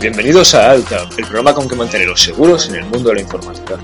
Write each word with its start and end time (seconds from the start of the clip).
Bienvenidos 0.00 0.54
a 0.54 0.70
Alta, 0.70 1.08
el 1.18 1.24
programa 1.24 1.52
con 1.52 1.68
que 1.68 1.74
manteneros 1.74 2.22
seguros 2.22 2.68
en 2.68 2.76
el 2.76 2.84
mundo 2.84 3.10
de 3.10 3.16
la 3.16 3.20
informática. 3.20 3.78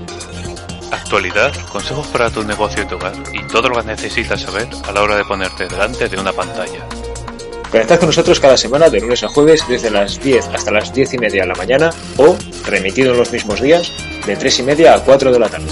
Actualidad, 0.91 1.53
consejos 1.71 2.07
para 2.07 2.31
tu 2.31 2.43
negocio 2.43 2.83
y 2.83 2.87
tu 2.87 2.95
hogar 2.95 3.13
y 3.33 3.45
todo 3.47 3.69
lo 3.69 3.75
que 3.81 3.87
necesitas 3.87 4.41
saber 4.41 4.67
a 4.87 4.91
la 4.91 5.03
hora 5.03 5.17
de 5.17 5.25
ponerte 5.25 5.67
delante 5.67 6.07
de 6.07 6.17
una 6.17 6.31
pantalla. 6.31 6.87
Conectad 7.71 7.99
con 7.99 8.09
nosotros 8.09 8.39
cada 8.39 8.57
semana 8.57 8.89
de 8.89 9.01
lunes 9.01 9.23
a 9.23 9.27
jueves 9.27 9.67
desde 9.67 9.91
las 9.91 10.19
10 10.21 10.47
hasta 10.47 10.71
las 10.71 10.93
10 10.93 11.15
y 11.15 11.17
media 11.17 11.41
de 11.41 11.47
la 11.47 11.55
mañana 11.55 11.89
o, 12.17 12.37
remitido 12.65 13.11
en 13.11 13.17
los 13.17 13.31
mismos 13.31 13.61
días, 13.61 13.91
de 14.25 14.35
3 14.35 14.59
y 14.59 14.63
media 14.63 14.95
a 14.95 15.03
4 15.03 15.31
de 15.31 15.39
la 15.39 15.49
tarde. 15.49 15.67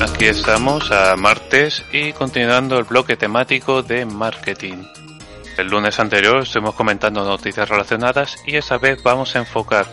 Aquí 0.00 0.26
estamos 0.26 0.90
a 0.90 1.16
martes 1.16 1.82
y 1.92 2.12
continuando 2.12 2.78
el 2.78 2.84
bloque 2.84 3.16
temático 3.16 3.82
de 3.82 4.06
marketing. 4.06 4.84
El 5.58 5.68
lunes 5.68 6.00
anterior 6.00 6.42
estuvimos 6.42 6.74
comentando 6.74 7.24
noticias 7.24 7.68
relacionadas 7.68 8.36
y 8.46 8.56
esta 8.56 8.78
vez 8.78 9.02
vamos 9.02 9.36
a 9.36 9.40
enfocar 9.40 9.86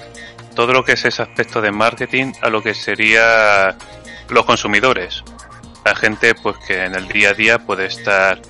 todo 0.56 0.74
lo 0.74 0.84
que 0.84 0.94
es 0.94 1.06
ese 1.06 1.22
aspecto 1.22 1.62
de 1.62 1.72
marketing 1.72 2.34
a 2.42 2.50
lo 2.50 2.62
que 2.62 2.74
sería 2.74 3.76
los 4.30 4.46
consumidores. 4.46 5.24
La 5.86 5.96
gente 5.96 6.36
pues 6.36 6.58
que 6.68 6.86
en 6.86 6.96
el 6.96 7.08
día 7.08 7.30
a 7.30 7.34
día 7.34 7.60
puede 7.60 7.86
estar 7.86 8.42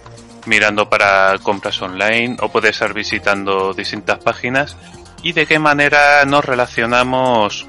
mirando 0.45 0.89
para 0.89 1.38
compras 1.39 1.81
online 1.81 2.38
o 2.41 2.49
puede 2.49 2.69
estar 2.69 2.94
visitando 2.94 3.73
distintas 3.73 4.19
páginas 4.19 4.75
y 5.23 5.33
de 5.33 5.45
qué 5.45 5.59
manera 5.59 6.25
nos 6.25 6.44
relacionamos 6.44 7.67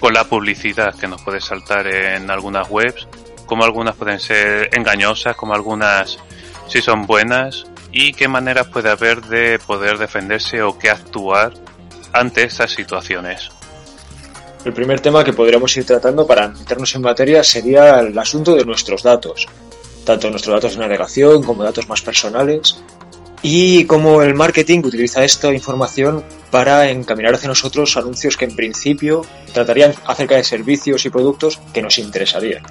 con 0.00 0.14
la 0.14 0.24
publicidad 0.24 0.94
que 0.94 1.08
nos 1.08 1.22
puede 1.22 1.40
saltar 1.40 1.86
en 1.86 2.30
algunas 2.30 2.68
webs, 2.68 3.08
como 3.46 3.64
algunas 3.64 3.96
pueden 3.96 4.20
ser 4.20 4.70
engañosas, 4.72 5.36
como 5.36 5.54
algunas 5.54 6.18
si 6.68 6.80
son 6.80 7.06
buenas 7.06 7.66
y 7.92 8.12
qué 8.12 8.28
maneras 8.28 8.68
puede 8.68 8.90
haber 8.90 9.22
de 9.22 9.58
poder 9.58 9.98
defenderse 9.98 10.62
o 10.62 10.78
qué 10.78 10.90
actuar 10.90 11.52
ante 12.12 12.44
estas 12.44 12.72
situaciones. 12.72 13.50
El 14.64 14.72
primer 14.72 15.00
tema 15.00 15.22
que 15.22 15.32
podríamos 15.34 15.76
ir 15.76 15.84
tratando 15.84 16.26
para 16.26 16.48
meternos 16.48 16.94
en 16.94 17.02
materia 17.02 17.44
sería 17.44 18.00
el 18.00 18.18
asunto 18.18 18.54
de 18.54 18.64
nuestros 18.64 19.02
datos, 19.02 19.46
tanto 20.04 20.30
nuestros 20.30 20.54
datos 20.54 20.72
de 20.72 20.80
navegación 20.80 21.42
como 21.42 21.62
datos 21.62 21.88
más 21.88 22.00
personales, 22.00 22.78
y 23.42 23.84
cómo 23.84 24.22
el 24.22 24.34
marketing 24.34 24.78
utiliza 24.78 25.22
esta 25.22 25.52
información 25.52 26.24
para 26.50 26.88
encaminar 26.88 27.34
hacia 27.34 27.48
nosotros 27.48 27.94
anuncios 27.98 28.38
que 28.38 28.46
en 28.46 28.56
principio 28.56 29.26
tratarían 29.52 29.94
acerca 30.06 30.36
de 30.36 30.44
servicios 30.44 31.04
y 31.04 31.10
productos 31.10 31.60
que 31.74 31.82
nos 31.82 31.98
interesarían. 31.98 32.62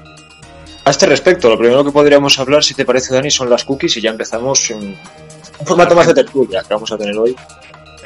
A 0.86 0.90
este 0.90 1.06
respecto, 1.06 1.48
lo 1.48 1.60
primero 1.60 1.86
que 1.86 1.92
podríamos 1.92 2.40
hablar, 2.40 2.64
si 2.64 2.74
te 2.74 2.86
parece, 2.86 3.14
Dani, 3.14 3.30
son 3.30 3.52
las 3.52 3.66
cookies 3.66 3.98
y 3.98 4.02
ya 4.02 4.10
empezamos 4.10 4.72
en 4.72 4.98
un 5.60 5.66
formato 5.66 5.94
más 5.94 6.08
de 6.08 6.16
tertulia 6.16 6.64
que 6.64 6.74
vamos 6.74 6.92
a 6.92 6.98
tener 6.98 7.16
hoy. 7.20 7.36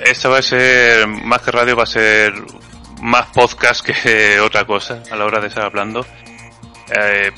Esto 0.05 0.29
va 0.29 0.39
a 0.39 0.41
ser, 0.41 1.07
más 1.07 1.41
que 1.41 1.51
radio, 1.51 1.75
va 1.77 1.83
a 1.83 1.87
ser 1.87 2.33
más 3.01 3.27
podcast 3.27 3.85
que 3.85 4.39
otra 4.43 4.65
cosa 4.65 5.03
a 5.11 5.15
la 5.15 5.25
hora 5.25 5.39
de 5.39 5.47
estar 5.47 5.63
hablando. 5.63 6.05
Eh, 6.95 7.31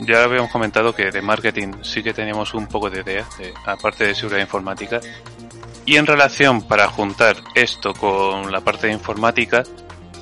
ya 0.00 0.24
habíamos 0.24 0.50
comentado 0.50 0.94
que 0.94 1.10
de 1.10 1.22
marketing 1.22 1.72
sí 1.82 2.02
que 2.02 2.12
teníamos 2.12 2.54
un 2.54 2.66
poco 2.66 2.90
de 2.90 3.00
idea, 3.00 3.26
aparte 3.66 4.06
de 4.06 4.14
seguridad 4.14 4.40
informática. 4.40 5.00
Y 5.86 5.96
en 5.96 6.06
relación 6.06 6.62
para 6.62 6.88
juntar 6.88 7.36
esto 7.54 7.92
con 7.92 8.50
la 8.50 8.60
parte 8.60 8.86
de 8.86 8.94
informática, 8.94 9.64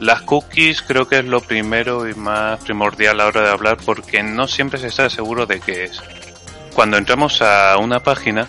las 0.01 0.23
cookies 0.23 0.83
creo 0.83 1.07
que 1.07 1.21
es 1.21 1.25
lo 1.25 1.41
primero 1.41 2.09
y 2.09 2.15
más 2.15 2.61
primordial 2.65 3.21
a 3.21 3.25
la 3.25 3.27
hora 3.27 3.43
de 3.43 3.51
hablar 3.51 3.79
porque 3.85 4.23
no 4.23 4.49
siempre 4.49 4.81
se 4.81 4.89
está 4.89 5.09
seguro 5.09 5.47
de 5.47 5.61
qué 5.61 5.85
es. 5.85 6.03
Cuando 6.75 6.97
entramos 6.97 7.41
a 7.43 7.77
una 7.79 8.01
página, 8.01 8.49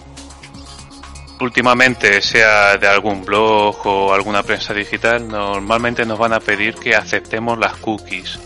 últimamente 1.44 2.22
sea 2.22 2.78
de 2.78 2.88
algún 2.88 3.24
blog 3.24 3.86
o 3.86 4.14
alguna 4.14 4.44
prensa 4.44 4.74
digital, 4.74 5.28
normalmente 5.28 6.06
nos 6.06 6.18
van 6.18 6.34
a 6.34 6.40
pedir 6.40 6.76
que 6.76 6.96
aceptemos 6.96 7.58
las 7.58 7.76
cookies, 7.78 8.40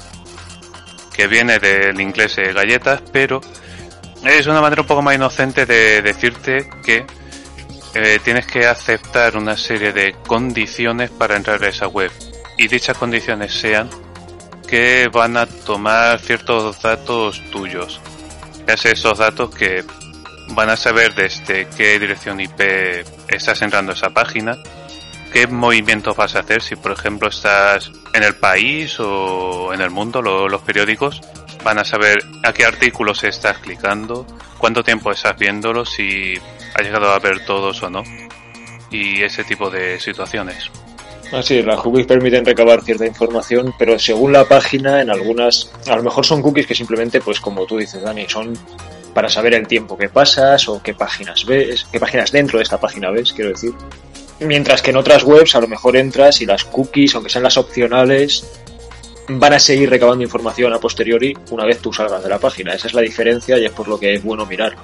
que 1.13 1.27
viene 1.27 1.59
del 1.59 1.99
inglés 2.01 2.35
de 2.35 2.53
galletas, 2.53 3.01
pero 3.11 3.39
es 4.23 4.47
una 4.47 4.61
manera 4.61 4.81
un 4.81 4.87
poco 4.87 5.01
más 5.01 5.15
inocente 5.15 5.65
de 5.65 6.01
decirte 6.01 6.69
que 6.83 7.05
eh, 7.93 8.19
tienes 8.23 8.45
que 8.47 8.65
aceptar 8.65 9.37
una 9.37 9.55
serie 9.55 9.93
de 9.93 10.13
condiciones 10.25 11.09
para 11.11 11.35
entrar 11.35 11.63
a 11.63 11.69
esa 11.69 11.87
web 11.87 12.11
y 12.57 12.67
dichas 12.67 12.97
condiciones 12.97 13.53
sean 13.53 13.89
que 14.67 15.07
van 15.11 15.37
a 15.37 15.45
tomar 15.45 16.19
ciertos 16.19 16.81
datos 16.81 17.41
tuyos. 17.51 18.01
Es 18.67 18.85
esos 18.85 19.17
datos 19.17 19.55
que 19.55 19.85
van 20.57 20.71
a 20.71 20.75
saber 20.75 21.13
desde 21.13 21.67
qué 21.77 21.99
dirección 21.99 22.39
IP 22.39 22.59
estás 23.27 23.61
entrando 23.61 23.91
esa 23.91 24.09
página, 24.09 24.57
qué 25.31 25.45
movimientos 25.45 26.17
vas 26.17 26.35
a 26.35 26.39
hacer, 26.39 26.63
si 26.63 26.75
por 26.75 26.93
ejemplo 26.93 27.29
estás 27.29 27.91
en 28.15 28.23
el 28.23 28.33
país 28.37 28.99
o 28.99 29.71
en 29.71 29.81
el 29.81 29.91
mundo, 29.91 30.19
los 30.19 30.61
periódicos, 30.63 31.21
van 31.63 31.77
a 31.77 31.85
saber 31.85 32.17
a 32.43 32.53
qué 32.53 32.65
artículos 32.65 33.23
estás 33.23 33.59
clicando, 33.59 34.25
cuánto 34.57 34.83
tiempo 34.83 35.11
estás 35.11 35.37
viéndolo, 35.37 35.85
si 35.85 36.33
has 36.73 36.81
llegado 36.81 37.11
a 37.11 37.19
ver 37.19 37.45
todos 37.45 37.83
o 37.83 37.91
no, 37.91 38.01
y 38.89 39.21
ese 39.21 39.43
tipo 39.43 39.69
de 39.69 39.99
situaciones. 39.99 40.71
Así, 41.31 41.61
las 41.61 41.81
cookies 41.81 42.07
permiten 42.07 42.43
recabar 42.43 42.81
cierta 42.81 43.05
información, 43.05 43.75
pero 43.77 43.99
según 43.99 44.33
la 44.33 44.45
página, 44.45 45.03
en 45.03 45.11
algunas, 45.11 45.71
a 45.85 45.95
lo 45.97 46.01
mejor 46.01 46.25
son 46.25 46.41
cookies 46.41 46.65
que 46.65 46.73
simplemente, 46.73 47.21
pues 47.21 47.39
como 47.39 47.67
tú 47.67 47.77
dices, 47.77 48.01
Dani, 48.01 48.25
son 48.27 48.57
para 49.17 49.29
saber 49.29 49.55
el 49.55 49.65
tiempo 49.65 49.97
que 49.97 50.09
pasas 50.09 50.69
o 50.69 50.79
qué 50.83 50.93
páginas 50.93 51.43
ves, 51.43 51.87
qué 51.91 51.99
páginas 51.99 52.31
dentro 52.31 52.59
de 52.59 52.63
esta 52.63 52.79
página 52.79 53.09
ves, 53.09 53.33
quiero 53.33 53.49
decir. 53.49 53.73
Mientras 54.41 54.83
que 54.83 54.91
en 54.91 54.97
otras 54.97 55.23
webs 55.23 55.55
a 55.55 55.59
lo 55.59 55.67
mejor 55.67 55.97
entras 55.97 56.39
y 56.41 56.45
las 56.45 56.65
cookies, 56.65 57.15
aunque 57.15 57.31
sean 57.31 57.43
las 57.43 57.57
opcionales, 57.57 58.45
van 59.27 59.53
a 59.53 59.59
seguir 59.59 59.89
recabando 59.89 60.23
información 60.23 60.71
a 60.71 60.77
posteriori 60.77 61.35
una 61.49 61.65
vez 61.65 61.79
tú 61.79 61.91
salgas 61.91 62.21
de 62.21 62.29
la 62.29 62.37
página. 62.37 62.75
Esa 62.75 62.89
es 62.89 62.93
la 62.93 63.01
diferencia 63.01 63.57
y 63.57 63.65
es 63.65 63.71
por 63.71 63.87
lo 63.87 63.99
que 63.99 64.13
es 64.13 64.23
bueno 64.23 64.45
mirar. 64.45 64.75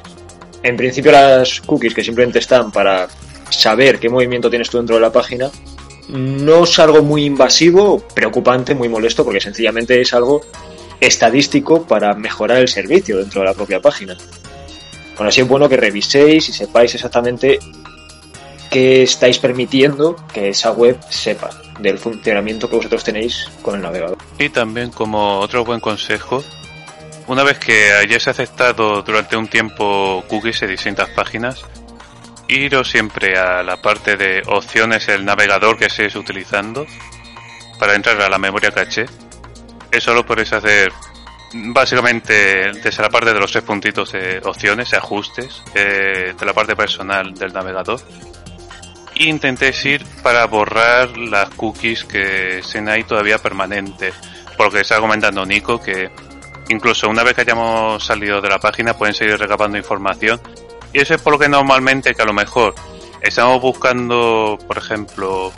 En 0.63 0.75
principio 0.77 1.11
las 1.11 1.61
cookies 1.61 1.93
que 1.93 2.03
simplemente 2.03 2.39
están 2.39 2.71
para 2.71 3.07
saber 3.51 3.99
qué 3.99 4.09
movimiento 4.09 4.49
tienes 4.49 4.67
tú 4.67 4.77
dentro 4.77 4.95
de 4.95 5.01
la 5.03 5.11
página, 5.11 5.51
no 6.09 6.63
es 6.63 6.79
algo 6.79 7.03
muy 7.03 7.25
invasivo, 7.25 7.99
preocupante, 8.15 8.73
muy 8.73 8.89
molesto, 8.89 9.23
porque 9.23 9.39
sencillamente 9.39 10.01
es 10.01 10.11
algo 10.11 10.41
estadístico 11.07 11.85
para 11.85 12.13
mejorar 12.13 12.57
el 12.57 12.67
servicio 12.67 13.17
dentro 13.17 13.41
de 13.41 13.47
la 13.47 13.53
propia 13.53 13.81
página. 13.81 14.17
Bueno, 15.15 15.29
así 15.29 15.41
es 15.41 15.47
bueno 15.47 15.69
que 15.69 15.77
reviséis 15.77 16.49
y 16.49 16.53
sepáis 16.53 16.95
exactamente 16.95 17.59
qué 18.71 19.03
estáis 19.03 19.37
permitiendo 19.37 20.15
que 20.33 20.49
esa 20.49 20.71
web 20.71 20.97
sepa 21.09 21.49
del 21.79 21.99
funcionamiento 21.99 22.69
que 22.69 22.75
vosotros 22.77 23.03
tenéis 23.03 23.47
con 23.61 23.75
el 23.75 23.81
navegador. 23.81 24.17
Y 24.39 24.49
también 24.49 24.89
como 24.91 25.39
otro 25.39 25.63
buen 25.63 25.79
consejo, 25.79 26.43
una 27.27 27.43
vez 27.43 27.59
que 27.59 27.93
hayáis 27.93 28.27
aceptado 28.27 29.01
durante 29.01 29.37
un 29.37 29.47
tiempo 29.47 30.23
cookies 30.27 30.61
de 30.61 30.67
distintas 30.67 31.09
páginas, 31.09 31.63
iros 32.47 32.89
siempre 32.89 33.37
a 33.37 33.61
la 33.63 33.81
parte 33.81 34.15
de 34.15 34.41
opciones 34.47 35.07
del 35.07 35.25
navegador 35.25 35.77
que 35.77 35.85
estéis 35.85 36.15
utilizando 36.15 36.85
para 37.79 37.95
entrar 37.95 38.19
a 38.21 38.29
la 38.29 38.37
memoria 38.37 38.71
caché 38.71 39.05
eso 39.93 40.13
lo 40.13 40.25
podéis 40.25 40.51
hacer 40.53 40.91
básicamente 41.53 42.71
desde 42.71 43.03
la 43.03 43.09
parte 43.09 43.31
de 43.33 43.39
los 43.39 43.51
tres 43.51 43.63
puntitos 43.63 44.11
de 44.11 44.41
opciones, 44.43 44.93
ajustes, 44.93 45.63
eh, 45.75 46.33
de 46.37 46.45
la 46.45 46.53
parte 46.53 46.75
personal 46.75 47.33
del 47.33 47.53
navegador. 47.53 48.01
E 49.15 49.25
intentéis 49.25 49.85
ir 49.85 50.03
para 50.23 50.45
borrar 50.47 51.15
las 51.15 51.49
cookies 51.49 52.03
que 52.05 52.59
estén 52.59 52.89
ahí 52.89 53.03
todavía 53.03 53.37
permanentes. 53.37 54.15
Porque 54.57 54.81
está 54.81 54.99
comentando 54.99 55.45
Nico 55.45 55.79
que 55.79 56.09
incluso 56.69 57.07
una 57.07 57.23
vez 57.23 57.35
que 57.35 57.41
hayamos 57.41 58.03
salido 58.03 58.41
de 58.41 58.49
la 58.49 58.59
página 58.59 58.95
pueden 58.95 59.13
seguir 59.13 59.37
recabando 59.37 59.77
información 59.77 60.39
Y 60.93 60.99
eso 60.99 61.15
es 61.15 61.21
por 61.21 61.33
lo 61.33 61.39
que 61.39 61.49
normalmente 61.49 62.15
que 62.15 62.21
a 62.21 62.25
lo 62.25 62.33
mejor 62.33 62.73
estamos 63.21 63.61
buscando, 63.61 64.57
por 64.67 64.77
ejemplo, 64.77 65.51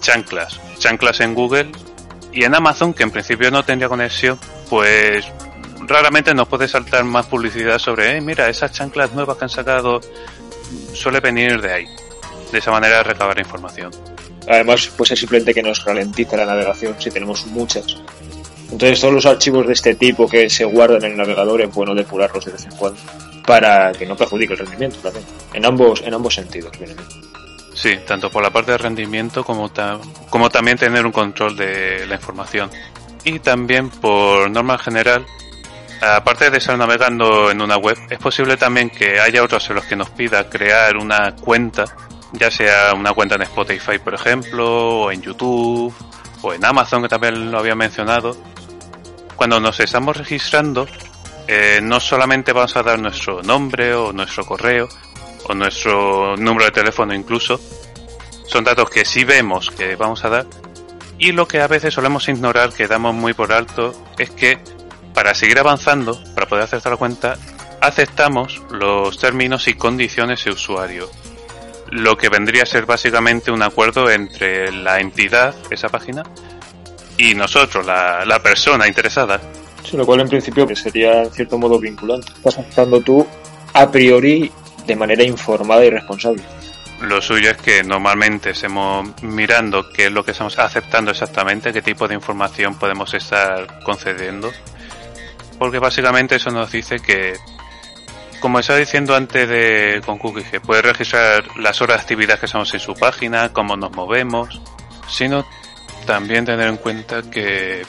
chanclas, 0.00 0.60
chanclas 0.78 1.20
en 1.20 1.34
Google 1.34 1.72
y 2.32 2.44
en 2.44 2.54
Amazon, 2.54 2.94
que 2.94 3.02
en 3.02 3.10
principio 3.10 3.50
no 3.50 3.64
tendría 3.64 3.88
conexión, 3.88 4.38
pues 4.68 5.24
raramente 5.80 6.34
nos 6.34 6.48
puede 6.48 6.68
saltar 6.68 7.04
más 7.04 7.26
publicidad 7.26 7.78
sobre, 7.78 8.16
eh, 8.16 8.20
mira, 8.20 8.48
esas 8.48 8.72
chanclas 8.72 9.12
nuevas 9.14 9.36
que 9.36 9.44
han 9.44 9.50
sacado 9.50 10.00
suele 10.92 11.20
venir 11.20 11.60
de 11.60 11.72
ahí. 11.72 11.86
De 12.52 12.58
esa 12.58 12.70
manera 12.70 13.02
recabar 13.02 13.38
información. 13.38 13.90
Además, 14.48 14.90
pues 14.96 15.10
es 15.10 15.18
simplemente 15.18 15.52
que 15.52 15.62
nos 15.62 15.84
ralentiza 15.84 16.36
la 16.36 16.46
navegación 16.46 16.96
si 16.98 17.10
tenemos 17.10 17.46
muchas. 17.46 17.96
Entonces, 18.70 19.00
todos 19.00 19.14
los 19.14 19.26
archivos 19.26 19.66
de 19.66 19.72
este 19.72 19.94
tipo 19.94 20.28
que 20.28 20.48
se 20.48 20.64
guardan 20.64 21.04
en 21.04 21.12
el 21.12 21.16
navegador 21.16 21.60
es 21.62 21.72
bueno 21.72 21.94
depurarlos 21.94 22.44
de 22.44 22.52
vez 22.52 22.64
en 22.64 22.76
cuando 22.76 23.00
para 23.46 23.92
que 23.92 24.04
no 24.04 24.14
perjudique 24.14 24.52
el 24.52 24.58
rendimiento 24.58 24.98
también. 24.98 25.24
En 25.54 25.64
ambos, 25.64 26.02
en 26.04 26.12
ambos 26.12 26.34
sentidos, 26.34 26.70
Sí, 27.80 27.96
tanto 28.04 28.28
por 28.28 28.42
la 28.42 28.50
parte 28.50 28.72
de 28.72 28.78
rendimiento 28.78 29.44
como, 29.44 29.70
como 30.30 30.50
también 30.50 30.76
tener 30.76 31.06
un 31.06 31.12
control 31.12 31.56
de 31.56 32.06
la 32.08 32.16
información. 32.16 32.68
Y 33.22 33.38
también 33.38 33.88
por 33.88 34.50
norma 34.50 34.78
general, 34.78 35.24
aparte 36.00 36.50
de 36.50 36.58
estar 36.58 36.76
navegando 36.76 37.52
en 37.52 37.62
una 37.62 37.76
web, 37.76 37.96
es 38.10 38.18
posible 38.18 38.56
también 38.56 38.90
que 38.90 39.20
haya 39.20 39.44
otros 39.44 39.70
en 39.70 39.76
los 39.76 39.84
que 39.84 39.94
nos 39.94 40.10
pida 40.10 40.50
crear 40.50 40.96
una 40.96 41.36
cuenta, 41.36 41.84
ya 42.32 42.50
sea 42.50 42.94
una 42.94 43.12
cuenta 43.12 43.36
en 43.36 43.42
Spotify, 43.42 44.00
por 44.00 44.14
ejemplo, 44.14 45.02
o 45.02 45.12
en 45.12 45.22
YouTube, 45.22 45.94
o 46.42 46.52
en 46.52 46.64
Amazon, 46.64 47.02
que 47.02 47.08
también 47.08 47.52
lo 47.52 47.60
había 47.60 47.76
mencionado. 47.76 48.36
Cuando 49.36 49.60
nos 49.60 49.78
estamos 49.78 50.16
registrando, 50.16 50.88
eh, 51.46 51.78
no 51.80 52.00
solamente 52.00 52.52
vamos 52.52 52.76
a 52.76 52.82
dar 52.82 52.98
nuestro 52.98 53.40
nombre 53.40 53.94
o 53.94 54.12
nuestro 54.12 54.44
correo, 54.44 54.88
o 55.44 55.54
nuestro 55.54 56.36
número 56.36 56.66
de 56.66 56.70
teléfono 56.70 57.14
incluso, 57.14 57.60
son 58.46 58.64
datos 58.64 58.88
que 58.90 59.04
sí 59.04 59.24
vemos 59.24 59.70
que 59.70 59.96
vamos 59.96 60.24
a 60.24 60.28
dar, 60.28 60.46
y 61.18 61.32
lo 61.32 61.48
que 61.48 61.60
a 61.60 61.66
veces 61.66 61.94
solemos 61.94 62.28
ignorar, 62.28 62.72
que 62.72 62.86
damos 62.86 63.14
muy 63.14 63.34
por 63.34 63.52
alto, 63.52 63.92
es 64.18 64.30
que 64.30 64.58
para 65.14 65.34
seguir 65.34 65.58
avanzando, 65.58 66.22
para 66.34 66.46
poder 66.46 66.64
aceptar 66.64 66.92
la 66.92 66.96
cuenta, 66.96 67.36
aceptamos 67.80 68.62
los 68.70 69.18
términos 69.18 69.66
y 69.66 69.74
condiciones 69.74 70.44
de 70.44 70.52
usuario. 70.52 71.10
Lo 71.90 72.16
que 72.16 72.28
vendría 72.28 72.62
a 72.62 72.66
ser 72.66 72.86
básicamente 72.86 73.50
un 73.50 73.62
acuerdo 73.62 74.10
entre 74.10 74.70
la 74.70 75.00
entidad, 75.00 75.54
esa 75.70 75.88
página, 75.88 76.22
y 77.16 77.34
nosotros, 77.34 77.84
la, 77.84 78.24
la 78.24 78.40
persona 78.40 78.86
interesada. 78.86 79.40
Sí, 79.82 79.96
lo 79.96 80.06
cual 80.06 80.20
en 80.20 80.28
principio 80.28 80.68
sería 80.76 81.22
en 81.24 81.32
cierto 81.32 81.58
modo 81.58 81.80
vinculante. 81.80 82.30
Estás 82.36 82.58
aceptando 82.58 83.00
tú 83.00 83.26
a 83.72 83.90
priori 83.90 84.52
de 84.88 84.96
manera 84.96 85.22
informada 85.22 85.84
y 85.84 85.90
responsable. 85.90 86.42
Lo 87.02 87.22
suyo 87.22 87.50
es 87.50 87.56
que 87.58 87.84
normalmente 87.84 88.50
estemos 88.50 89.08
mirando 89.22 89.88
qué 89.90 90.06
es 90.06 90.12
lo 90.12 90.24
que 90.24 90.32
estamos 90.32 90.58
aceptando 90.58 91.12
exactamente, 91.12 91.72
qué 91.72 91.80
tipo 91.80 92.08
de 92.08 92.14
información 92.14 92.76
podemos 92.76 93.14
estar 93.14 93.80
concediendo 93.84 94.50
porque 95.58 95.78
básicamente 95.78 96.36
eso 96.36 96.50
nos 96.50 96.70
dice 96.70 97.00
que, 97.00 97.36
como 98.40 98.60
estaba 98.60 98.78
diciendo 98.78 99.14
antes 99.14 99.48
de 99.48 100.00
con 100.06 100.18
Cookie, 100.18 100.44
que 100.44 100.60
puede 100.60 100.82
registrar 100.82 101.44
las 101.56 101.82
horas 101.82 101.98
de 101.98 102.02
actividad 102.02 102.38
que 102.38 102.46
estamos 102.46 102.72
en 102.72 102.80
su 102.80 102.94
página, 102.94 103.52
cómo 103.52 103.76
nos 103.76 103.90
movemos, 103.92 104.60
sino 105.08 105.44
también 106.06 106.44
tener 106.44 106.68
en 106.68 106.76
cuenta 106.76 107.22
que 107.22 107.82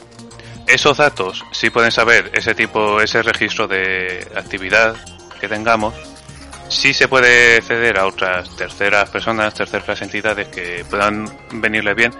esos 0.67 0.97
datos 0.97 1.45
sí 1.51 1.69
pueden 1.69 1.91
saber 1.91 2.31
ese 2.33 2.55
tipo, 2.55 3.01
ese 3.01 3.21
registro 3.21 3.67
de 3.67 4.27
actividad 4.35 4.95
que 5.39 5.47
tengamos, 5.47 5.93
sí 6.69 6.94
se 6.94 7.07
puede 7.07 7.57
acceder 7.57 7.98
a 7.98 8.06
otras 8.06 8.56
terceras 8.56 9.10
personas, 9.10 9.54
terceras 9.54 10.01
entidades 10.01 10.48
que 10.48 10.86
puedan 10.89 11.30
venirle 11.51 11.94
bien, 11.94 12.13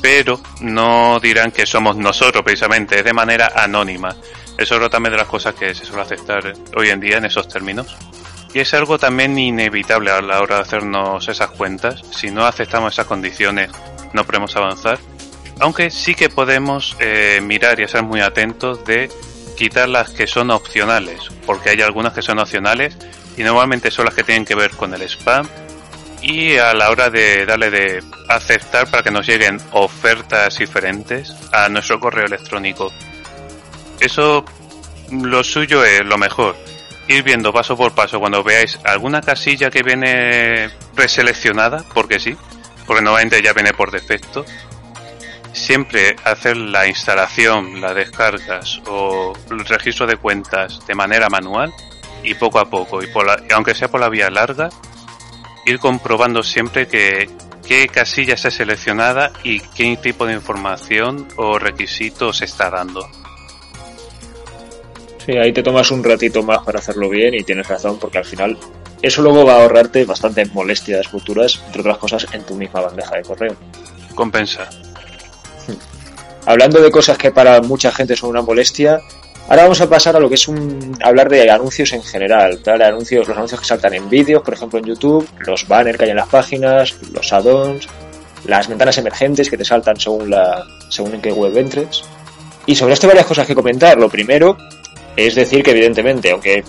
pero 0.00 0.40
no 0.60 1.18
dirán 1.20 1.50
que 1.50 1.66
somos 1.66 1.96
nosotros 1.96 2.44
precisamente, 2.44 3.02
de 3.02 3.12
manera 3.12 3.52
anónima. 3.56 4.14
Eso 4.56 4.82
es 4.82 4.90
también 4.90 5.12
de 5.12 5.18
las 5.18 5.26
cosas 5.26 5.54
que 5.54 5.74
se 5.74 5.84
suele 5.84 6.02
aceptar 6.02 6.52
hoy 6.76 6.90
en 6.90 7.00
día 7.00 7.16
en 7.16 7.24
esos 7.24 7.48
términos. 7.48 7.96
Y 8.52 8.58
es 8.58 8.74
algo 8.74 8.98
también 8.98 9.38
inevitable 9.38 10.10
a 10.10 10.20
la 10.20 10.40
hora 10.40 10.56
de 10.56 10.62
hacernos 10.62 11.28
esas 11.28 11.50
cuentas. 11.50 12.02
Si 12.10 12.30
no 12.30 12.44
aceptamos 12.44 12.92
esas 12.92 13.06
condiciones, 13.06 13.70
no 14.12 14.24
podemos 14.24 14.54
avanzar. 14.56 14.98
Aunque 15.60 15.90
sí 15.90 16.14
que 16.14 16.28
podemos 16.28 16.96
eh, 16.98 17.40
mirar 17.42 17.80
y 17.80 17.86
ser 17.86 18.02
muy 18.02 18.20
atentos 18.20 18.84
de 18.84 19.10
quitar 19.56 19.88
las 19.88 20.10
que 20.10 20.26
son 20.26 20.50
opcionales, 20.50 21.20
porque 21.46 21.70
hay 21.70 21.82
algunas 21.82 22.12
que 22.12 22.22
son 22.22 22.38
opcionales 22.38 22.96
y 23.36 23.42
normalmente 23.42 23.90
son 23.90 24.06
las 24.06 24.14
que 24.14 24.24
tienen 24.24 24.44
que 24.44 24.54
ver 24.54 24.72
con 24.72 24.94
el 24.94 25.02
spam 25.02 25.46
y 26.22 26.56
a 26.58 26.74
la 26.74 26.90
hora 26.90 27.08
de 27.08 27.46
darle 27.46 27.70
de 27.70 28.04
aceptar 28.28 28.90
para 28.90 29.02
que 29.02 29.10
nos 29.10 29.26
lleguen 29.26 29.58
ofertas 29.72 30.58
diferentes 30.58 31.34
a 31.52 31.68
nuestro 31.68 31.98
correo 31.98 32.26
electrónico 32.26 32.92
eso 34.00 34.44
lo 35.12 35.44
suyo 35.44 35.84
es 35.84 36.04
lo 36.04 36.16
mejor. 36.16 36.56
Ir 37.06 37.22
viendo 37.22 37.52
paso 37.52 37.76
por 37.76 37.94
paso 37.94 38.18
cuando 38.18 38.42
veáis 38.42 38.78
alguna 38.84 39.20
casilla 39.20 39.70
que 39.70 39.82
viene 39.82 40.70
preseleccionada, 40.94 41.84
porque 41.92 42.18
sí, 42.18 42.36
porque 42.86 43.02
normalmente 43.02 43.42
ya 43.42 43.52
viene 43.52 43.72
por 43.72 43.90
defecto. 43.90 44.44
Siempre 45.52 46.16
hacer 46.24 46.56
la 46.56 46.86
instalación, 46.86 47.80
las 47.80 47.94
descargas 47.94 48.80
o 48.86 49.32
el 49.50 49.66
registro 49.66 50.06
de 50.06 50.16
cuentas 50.16 50.80
de 50.86 50.94
manera 50.94 51.28
manual 51.28 51.72
y 52.22 52.34
poco 52.34 52.58
a 52.58 52.68
poco, 52.68 53.02
y 53.02 53.06
por 53.08 53.26
aunque 53.52 53.74
sea 53.74 53.88
por 53.88 54.00
la 54.00 54.08
vía 54.08 54.30
larga, 54.30 54.68
ir 55.66 55.78
comprobando 55.78 56.42
siempre 56.42 56.86
que 56.86 57.28
qué 57.66 57.88
casilla 57.88 58.34
está 58.34 58.50
seleccionada 58.50 59.32
y 59.44 59.60
qué 59.60 59.96
tipo 59.96 60.26
de 60.26 60.34
información 60.34 61.28
o 61.36 61.58
requisitos 61.58 62.38
se 62.38 62.46
está 62.46 62.70
dando. 62.70 63.08
Sí, 65.24 65.36
ahí 65.36 65.52
te 65.52 65.62
tomas 65.62 65.90
un 65.90 66.02
ratito 66.02 66.42
más 66.42 66.60
para 66.64 66.78
hacerlo 66.78 67.08
bien 67.08 67.34
y 67.34 67.44
tienes 67.44 67.68
razón, 67.68 67.98
porque 67.98 68.18
al 68.18 68.24
final 68.24 68.58
eso 69.02 69.22
luego 69.22 69.44
va 69.44 69.54
a 69.54 69.62
ahorrarte 69.62 70.04
bastantes 70.04 70.52
molestias 70.52 71.06
futuras, 71.08 71.62
entre 71.66 71.82
otras 71.82 71.98
cosas, 71.98 72.26
en 72.32 72.44
tu 72.44 72.54
misma 72.54 72.80
bandeja 72.80 73.16
de 73.16 73.22
correo. 73.22 73.56
Compensa. 74.14 74.68
Hablando 76.46 76.80
de 76.80 76.90
cosas 76.90 77.18
que 77.18 77.30
para 77.30 77.60
mucha 77.60 77.92
gente 77.92 78.16
son 78.16 78.30
una 78.30 78.42
molestia, 78.42 79.00
ahora 79.50 79.64
vamos 79.64 79.80
a 79.80 79.90
pasar 79.90 80.16
a 80.16 80.20
lo 80.20 80.28
que 80.28 80.36
es 80.36 80.48
un 80.48 80.96
hablar 81.02 81.28
de 81.28 81.50
anuncios 81.50 81.92
en 81.92 82.02
general, 82.02 82.60
los 82.64 82.80
anuncios 83.28 83.60
que 83.60 83.66
saltan 83.66 83.94
en 83.94 84.08
vídeos, 84.08 84.42
por 84.42 84.54
ejemplo 84.54 84.78
en 84.78 84.86
YouTube, 84.86 85.28
los 85.40 85.66
banners 85.66 85.98
que 85.98 86.04
hay 86.04 86.10
en 86.10 86.16
las 86.16 86.28
páginas, 86.28 86.96
los 87.12 87.32
add-ons, 87.32 87.86
las 88.44 88.68
ventanas 88.68 88.96
emergentes 88.98 89.50
que 89.50 89.58
te 89.58 89.64
saltan 89.64 89.98
según 89.98 90.30
la 90.30 90.64
según 90.88 91.14
en 91.14 91.20
qué 91.20 91.32
web 91.32 91.56
entres. 91.58 92.02
Y 92.64 92.76
sobre 92.76 92.94
esto 92.94 93.08
varias 93.08 93.26
cosas 93.26 93.46
que 93.46 93.54
comentar. 93.54 93.98
Lo 93.98 94.08
primero 94.08 94.56
es 95.16 95.34
decir, 95.34 95.62
que 95.64 95.72
evidentemente, 95.72 96.30
aunque 96.30 96.62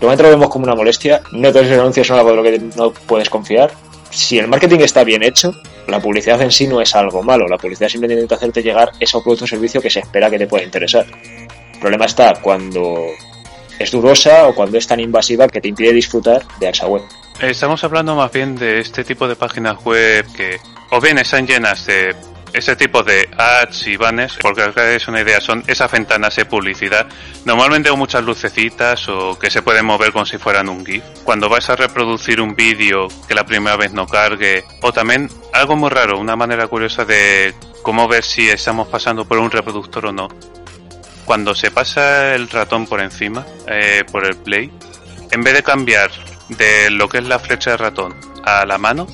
lo 0.00 0.08
vemos 0.16 0.48
como 0.48 0.64
una 0.64 0.76
molestia, 0.76 1.20
no 1.32 1.52
todos 1.52 1.66
los 1.66 1.78
anuncios 1.78 2.06
son 2.06 2.18
algo 2.18 2.30
de 2.30 2.36
lo 2.36 2.42
que 2.44 2.58
no 2.76 2.92
puedes 2.92 3.28
confiar. 3.28 3.72
Si 4.10 4.38
el 4.38 4.46
marketing 4.46 4.78
está 4.78 5.02
bien 5.02 5.22
hecho, 5.22 5.52
la 5.88 6.00
publicidad 6.00 6.40
en 6.40 6.52
sí 6.52 6.66
no 6.66 6.80
es 6.80 6.94
algo 6.94 7.22
malo. 7.22 7.46
La 7.48 7.58
publicidad 7.58 7.88
simplemente 7.88 8.22
intenta 8.22 8.36
hacerte 8.36 8.62
llegar 8.62 8.92
ese 9.00 9.18
producto 9.20 9.44
o 9.44 9.48
servicio 9.48 9.82
que 9.82 9.90
se 9.90 10.00
espera 10.00 10.30
que 10.30 10.38
te 10.38 10.46
pueda 10.46 10.64
interesar. 10.64 11.06
El 11.78 11.82
problema 11.82 12.06
está 12.06 12.34
cuando 12.42 13.06
es 13.78 13.92
durosa 13.92 14.48
o 14.48 14.52
cuando 14.52 14.78
es 14.78 14.88
tan 14.88 14.98
invasiva 14.98 15.46
que 15.46 15.60
te 15.60 15.68
impide 15.68 15.92
disfrutar 15.92 16.44
de 16.58 16.68
esa 16.68 16.88
web. 16.88 17.04
Estamos 17.40 17.84
hablando 17.84 18.16
más 18.16 18.32
bien 18.32 18.56
de 18.56 18.80
este 18.80 19.04
tipo 19.04 19.28
de 19.28 19.36
páginas 19.36 19.84
web 19.84 20.26
que 20.36 20.58
o 20.90 21.00
bien 21.00 21.18
están 21.18 21.46
llenas 21.46 21.86
de 21.86 22.16
ese 22.52 22.74
tipo 22.74 23.04
de 23.04 23.28
ads 23.38 23.86
y 23.86 23.96
banners, 23.96 24.38
porque 24.42 24.72
es 24.96 25.06
una 25.06 25.20
idea, 25.20 25.40
son 25.40 25.62
esas 25.68 25.92
ventanas 25.92 26.34
de 26.34 26.46
publicidad, 26.46 27.06
normalmente 27.44 27.90
con 27.90 28.00
muchas 28.00 28.24
lucecitas 28.24 29.08
o 29.08 29.38
que 29.38 29.48
se 29.48 29.62
pueden 29.62 29.86
mover 29.86 30.10
como 30.10 30.26
si 30.26 30.36
fueran 30.36 30.68
un 30.68 30.84
GIF. 30.84 31.04
Cuando 31.22 31.48
vais 31.48 31.70
a 31.70 31.76
reproducir 31.76 32.40
un 32.40 32.56
vídeo 32.56 33.06
que 33.28 33.36
la 33.36 33.46
primera 33.46 33.76
vez 33.76 33.92
no 33.92 34.08
cargue, 34.08 34.64
o 34.82 34.92
también 34.92 35.30
algo 35.52 35.76
muy 35.76 35.90
raro, 35.90 36.18
una 36.18 36.34
manera 36.34 36.66
curiosa 36.66 37.04
de 37.04 37.54
cómo 37.82 38.08
ver 38.08 38.24
si 38.24 38.48
estamos 38.48 38.88
pasando 38.88 39.24
por 39.24 39.38
un 39.38 39.52
reproductor 39.52 40.06
o 40.06 40.12
no. 40.12 40.28
Cuando 41.28 41.54
se 41.54 41.70
pasa 41.70 42.34
el 42.34 42.48
ratón 42.48 42.86
por 42.86 43.02
encima, 43.02 43.44
eh, 43.66 44.02
por 44.10 44.24
el 44.24 44.34
play, 44.34 44.72
en 45.30 45.42
vez 45.42 45.52
de 45.52 45.62
cambiar 45.62 46.10
de 46.48 46.90
lo 46.90 47.06
que 47.06 47.18
es 47.18 47.24
la 47.24 47.38
flecha 47.38 47.72
de 47.72 47.76
ratón 47.76 48.14
a 48.44 48.64
la 48.64 48.78
mano, 48.78 49.06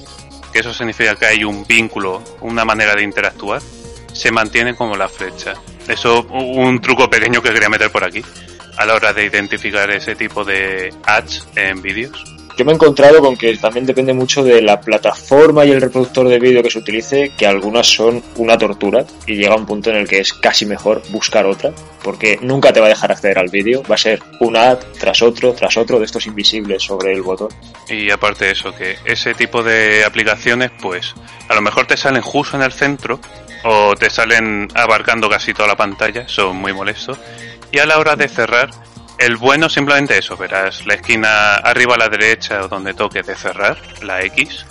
que 0.53 0.61
eso 0.61 0.73
significa 0.73 1.17
que 1.17 1.27
hay 1.27 1.43
un 1.43 1.67
vínculo, 1.67 2.23
una 2.41 2.65
manera 2.65 2.95
de 2.95 3.03
interactuar, 3.03 3.61
se 4.13 4.31
mantiene 4.31 4.77
como 4.77 4.97
la 4.97 5.09
flecha. 5.09 5.55
Eso, 5.89 6.23
un 6.23 6.81
truco 6.81 7.11
pequeño 7.11 7.43
que 7.43 7.53
quería 7.53 7.69
meter 7.69 7.91
por 7.91 8.05
aquí, 8.05 8.25
a 8.79 8.87
la 8.87 8.95
hora 8.95 9.13
de 9.13 9.25
identificar 9.25 9.91
ese 9.91 10.15
tipo 10.15 10.45
de 10.45 10.95
ads 11.05 11.49
en 11.57 11.83
vídeos. 11.83 12.34
Yo 12.57 12.65
me 12.65 12.71
he 12.71 12.75
encontrado 12.77 13.21
con 13.21 13.37
que 13.37 13.57
también 13.57 13.85
depende 13.85 14.13
mucho 14.13 14.45
de 14.45 14.63
la 14.63 14.81
plataforma 14.81 15.65
y 15.65 15.73
el 15.73 15.81
reproductor 15.81 16.29
de 16.29 16.39
vídeo 16.39 16.63
que 16.63 16.71
se 16.71 16.79
utilice, 16.79 17.33
que 17.37 17.47
algunas 17.47 17.87
son 17.87 18.23
una 18.37 18.57
tortura 18.57 19.05
y 19.27 19.35
llega 19.35 19.57
un 19.57 19.67
punto 19.67 19.91
en 19.91 19.97
el 19.97 20.09
que 20.09 20.21
es 20.21 20.33
casi 20.33 20.65
mejor 20.65 21.03
buscar 21.11 21.47
otra, 21.47 21.73
porque 22.03 22.39
nunca 22.41 22.73
te 22.73 22.79
va 22.79 22.87
a 22.87 22.91
dejar 22.91 23.11
acceder 23.11 23.39
al 23.39 23.49
vídeo, 23.49 23.83
va 23.91 23.97
a 23.97 23.99
ser 23.99 24.23
un 24.39 24.57
ad 24.57 24.79
tras 25.01 25.21
otro, 25.23 25.53
tras 25.53 25.77
otro 25.77 25.99
de 25.99 26.05
estos 26.05 26.27
invisibles 26.27 26.83
sobre 26.85 27.13
el 27.13 27.23
botón. 27.23 27.49
Y 27.89 28.11
aparte 28.11 28.45
de 28.45 28.53
eso, 28.53 28.73
que 28.73 28.97
ese 29.05 29.35
tipo 29.35 29.65
de 29.65 30.05
aplicaciones, 30.05 30.71
pues 30.81 31.13
a 31.49 31.55
lo 31.57 31.61
mejor 31.61 31.87
te 31.87 31.97
salen 31.97 32.23
justo 32.23 32.57
en 32.57 32.63
el 32.63 32.73
centro 32.73 33.19
o 33.65 33.97
te 33.97 34.11
salen 34.11 34.69
abarcando 34.75 35.29
casi 35.29 35.53
toda 35.53 35.67
la 35.69 35.77
pantalla, 35.77 36.29
son 36.29 36.57
muy 36.57 36.73
molestos. 36.73 37.19
Y 37.73 37.79
a 37.79 37.87
la 37.87 37.99
hora 37.99 38.15
de 38.15 38.29
cerrar, 38.29 38.71
el 39.19 39.37
bueno 39.37 39.69
simplemente 39.69 40.19
eso, 40.19 40.37
verás 40.37 40.87
la 40.87 40.95
esquina 40.95 41.57
arriba 41.57 41.95
a 41.95 41.99
la 41.99 42.09
derecha 42.09 42.63
o 42.63 42.69
donde 42.69 42.95
toque 42.95 43.23
de 43.23 43.35
cerrar, 43.35 43.79
la 44.03 44.23
X. 44.23 44.67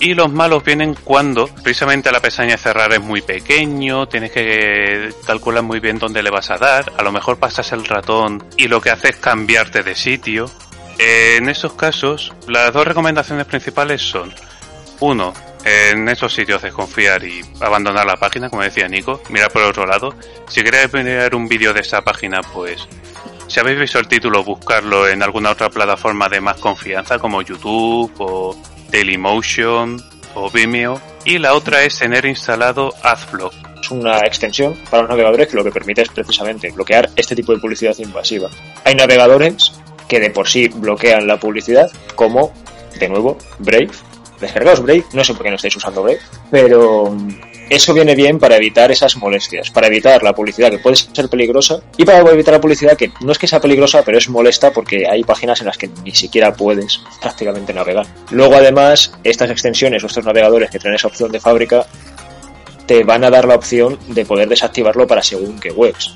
Y 0.00 0.14
los 0.14 0.30
malos 0.32 0.64
vienen 0.64 0.94
cuando 1.04 1.46
precisamente 1.46 2.10
la 2.10 2.20
pestaña 2.20 2.52
de 2.52 2.58
cerrar 2.58 2.92
es 2.92 3.00
muy 3.00 3.22
pequeño, 3.22 4.06
tienes 4.08 4.32
que 4.32 5.10
calcular 5.26 5.62
muy 5.62 5.78
bien 5.80 5.98
dónde 5.98 6.22
le 6.22 6.30
vas 6.30 6.50
a 6.50 6.58
dar, 6.58 6.92
a 6.96 7.02
lo 7.02 7.12
mejor 7.12 7.38
pasas 7.38 7.70
el 7.72 7.84
ratón 7.84 8.44
y 8.56 8.66
lo 8.66 8.80
que 8.80 8.90
hace 8.90 9.10
es 9.10 9.16
cambiarte 9.16 9.82
de 9.82 9.94
sitio. 9.94 10.50
En 10.98 11.48
esos 11.48 11.74
casos, 11.74 12.32
las 12.48 12.72
dos 12.72 12.86
recomendaciones 12.86 13.46
principales 13.46 14.02
son, 14.02 14.32
uno, 15.00 15.32
en 15.64 16.08
esos 16.08 16.34
sitios 16.34 16.62
desconfiar 16.62 17.24
y 17.24 17.40
abandonar 17.60 18.06
la 18.06 18.16
página, 18.16 18.50
como 18.50 18.62
decía 18.62 18.88
Nico, 18.88 19.22
mirar 19.30 19.50
por 19.50 19.62
otro 19.62 19.86
lado. 19.86 20.14
Si 20.48 20.62
queréis 20.62 20.90
ver 20.90 21.34
un 21.34 21.48
vídeo 21.48 21.72
de 21.72 21.80
esa 21.80 22.02
página, 22.02 22.40
pues 22.42 22.86
si 23.54 23.60
habéis 23.60 23.78
visto 23.78 24.00
el 24.00 24.08
título, 24.08 24.42
buscarlo 24.42 25.06
en 25.06 25.22
alguna 25.22 25.52
otra 25.52 25.70
plataforma 25.70 26.28
de 26.28 26.40
más 26.40 26.56
confianza 26.56 27.20
como 27.20 27.40
YouTube 27.40 28.12
o 28.18 28.56
Dailymotion 28.90 30.02
o 30.34 30.50
Vimeo. 30.50 31.00
Y 31.24 31.38
la 31.38 31.54
otra 31.54 31.84
es 31.84 31.96
tener 31.96 32.24
instalado 32.24 32.92
AdBlock. 33.00 33.54
Es 33.80 33.92
una 33.92 34.18
extensión 34.26 34.74
para 34.90 35.02
los 35.02 35.10
navegadores 35.10 35.46
que 35.46 35.54
lo 35.54 35.62
que 35.62 35.70
permite 35.70 36.02
es 36.02 36.08
precisamente 36.08 36.72
bloquear 36.72 37.10
este 37.14 37.36
tipo 37.36 37.54
de 37.54 37.60
publicidad 37.60 37.96
invasiva. 37.98 38.50
Hay 38.82 38.96
navegadores 38.96 39.72
que 40.08 40.18
de 40.18 40.30
por 40.30 40.48
sí 40.48 40.66
bloquean 40.66 41.28
la 41.28 41.38
publicidad, 41.38 41.88
como, 42.16 42.52
de 42.98 43.08
nuevo, 43.08 43.38
Brave, 43.60 43.90
descargaos 44.40 44.82
Brave, 44.82 45.04
no 45.12 45.22
sé 45.22 45.32
por 45.32 45.44
qué 45.44 45.50
no 45.50 45.56
estáis 45.56 45.76
usando 45.76 46.02
Brave, 46.02 46.18
pero 46.50 47.08
mm, 47.08 47.28
eso 47.70 47.94
viene 47.94 48.14
bien 48.14 48.38
para 48.38 48.56
evitar 48.56 48.90
esas 48.90 49.16
molestias, 49.16 49.70
para 49.70 49.86
evitar 49.86 50.22
la 50.22 50.34
publicidad 50.34 50.70
que 50.70 50.78
puede 50.78 50.96
ser 50.96 51.28
peligrosa 51.28 51.80
y 51.96 52.04
para 52.04 52.18
evitar 52.30 52.54
la 52.54 52.60
publicidad 52.60 52.96
que 52.96 53.10
no 53.20 53.32
es 53.32 53.38
que 53.38 53.46
sea 53.46 53.60
peligrosa, 53.60 54.02
pero 54.04 54.18
es 54.18 54.28
molesta 54.28 54.72
porque 54.72 55.06
hay 55.08 55.24
páginas 55.24 55.60
en 55.60 55.66
las 55.66 55.78
que 55.78 55.88
ni 56.04 56.12
siquiera 56.12 56.52
puedes 56.52 57.00
prácticamente 57.20 57.72
navegar. 57.72 58.06
Luego 58.30 58.54
además, 58.54 59.12
estas 59.24 59.50
extensiones 59.50 60.02
o 60.04 60.06
estos 60.06 60.24
navegadores 60.24 60.70
que 60.70 60.78
tienen 60.78 60.96
esa 60.96 61.08
opción 61.08 61.32
de 61.32 61.40
fábrica 61.40 61.86
te 62.86 63.02
van 63.02 63.24
a 63.24 63.30
dar 63.30 63.46
la 63.46 63.54
opción 63.54 63.98
de 64.08 64.26
poder 64.26 64.48
desactivarlo 64.48 65.06
para 65.06 65.22
según 65.22 65.58
qué 65.58 65.70
webs. 65.70 66.14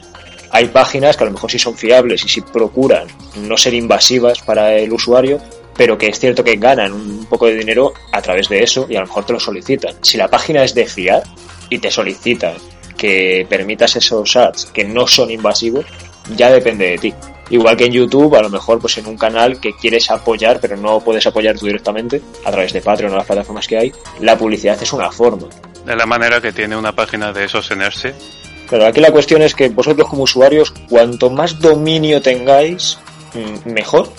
Hay 0.50 0.68
páginas 0.68 1.16
que 1.16 1.24
a 1.24 1.26
lo 1.26 1.32
mejor 1.32 1.50
sí 1.50 1.58
son 1.58 1.76
fiables 1.76 2.24
y 2.24 2.28
sí 2.28 2.40
procuran 2.40 3.06
no 3.36 3.56
ser 3.56 3.74
invasivas 3.74 4.40
para 4.40 4.74
el 4.74 4.92
usuario, 4.92 5.40
pero 5.78 5.96
que 5.96 6.08
es 6.08 6.18
cierto 6.18 6.42
que 6.42 6.56
ganan 6.56 6.92
un 6.92 7.24
poco 7.26 7.46
de 7.46 7.54
dinero 7.54 7.94
a 8.12 8.20
través 8.20 8.48
de 8.48 8.62
eso 8.64 8.86
y 8.90 8.96
a 8.96 9.00
lo 9.00 9.06
mejor 9.06 9.24
te 9.24 9.32
lo 9.32 9.40
solicitan. 9.40 9.94
Si 10.02 10.18
la 10.18 10.28
página 10.28 10.64
es 10.64 10.74
de 10.74 10.84
fiar 10.84 11.22
y 11.70 11.78
te 11.78 11.88
solicitan 11.88 12.54
que 12.96 13.46
permitas 13.48 13.94
esos 13.94 14.36
ads 14.36 14.66
que 14.66 14.84
no 14.84 15.06
son 15.06 15.30
invasivos, 15.30 15.86
ya 16.34 16.50
depende 16.50 16.90
de 16.90 16.98
ti. 16.98 17.14
Igual 17.50 17.76
que 17.76 17.86
en 17.86 17.92
YouTube, 17.92 18.34
a 18.34 18.42
lo 18.42 18.50
mejor 18.50 18.80
pues 18.80 18.98
en 18.98 19.06
un 19.06 19.16
canal 19.16 19.60
que 19.60 19.72
quieres 19.72 20.10
apoyar, 20.10 20.58
pero 20.60 20.76
no 20.76 20.98
puedes 20.98 21.24
apoyar 21.28 21.56
tú 21.56 21.66
directamente, 21.66 22.20
a 22.44 22.50
través 22.50 22.72
de 22.72 22.80
Patreon 22.80 23.12
o 23.12 23.16
las 23.16 23.26
plataformas 23.26 23.68
que 23.68 23.78
hay, 23.78 23.92
la 24.20 24.36
publicidad 24.36 24.82
es 24.82 24.92
una 24.92 25.12
forma. 25.12 25.46
De 25.86 25.94
la 25.94 26.06
manera 26.06 26.40
que 26.40 26.52
tiene 26.52 26.76
una 26.76 26.92
página 26.92 27.32
de 27.32 27.48
sostenerse. 27.48 28.14
Pero 28.68 28.84
aquí 28.84 29.00
la 29.00 29.12
cuestión 29.12 29.42
es 29.42 29.54
que 29.54 29.68
vosotros 29.68 30.08
como 30.08 30.24
usuarios, 30.24 30.74
cuanto 30.90 31.30
más 31.30 31.60
dominio 31.60 32.20
tengáis, 32.20 32.98
mm, 33.32 33.70
mejor, 33.70 34.10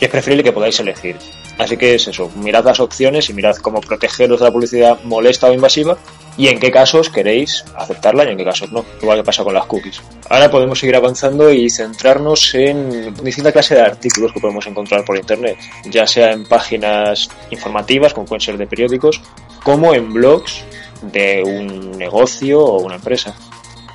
y 0.00 0.04
es 0.04 0.10
preferible 0.10 0.44
que 0.44 0.52
podáis 0.52 0.78
elegir. 0.80 1.16
Así 1.58 1.76
que 1.76 1.96
es 1.96 2.06
eso, 2.06 2.30
mirad 2.36 2.64
las 2.64 2.78
opciones 2.78 3.28
y 3.30 3.34
mirad 3.34 3.56
cómo 3.56 3.80
protegeros 3.80 4.38
de 4.38 4.46
la 4.46 4.52
publicidad 4.52 5.02
molesta 5.02 5.48
o 5.48 5.52
invasiva 5.52 5.98
y 6.36 6.46
en 6.46 6.60
qué 6.60 6.70
casos 6.70 7.10
queréis 7.10 7.64
aceptarla 7.74 8.24
y 8.24 8.28
en 8.28 8.38
qué 8.38 8.44
casos 8.44 8.70
no, 8.70 8.84
igual 9.02 9.18
que 9.18 9.24
pasa 9.24 9.42
con 9.42 9.54
las 9.54 9.66
cookies. 9.66 10.00
Ahora 10.30 10.48
podemos 10.48 10.78
seguir 10.78 10.94
avanzando 10.94 11.50
y 11.52 11.68
centrarnos 11.68 12.54
en 12.54 13.12
distinta 13.24 13.50
clase 13.50 13.74
de 13.74 13.80
artículos 13.80 14.32
que 14.32 14.38
podemos 14.40 14.64
encontrar 14.68 15.04
por 15.04 15.16
internet, 15.16 15.58
ya 15.90 16.06
sea 16.06 16.30
en 16.30 16.44
páginas 16.46 17.28
informativas, 17.50 18.14
como 18.14 18.26
pueden 18.26 18.40
ser 18.40 18.56
de 18.56 18.68
periódicos, 18.68 19.20
como 19.64 19.94
en 19.94 20.12
blogs 20.12 20.62
de 21.02 21.42
un 21.44 21.98
negocio 21.98 22.60
o 22.60 22.82
una 22.82 22.96
empresa. 22.96 23.34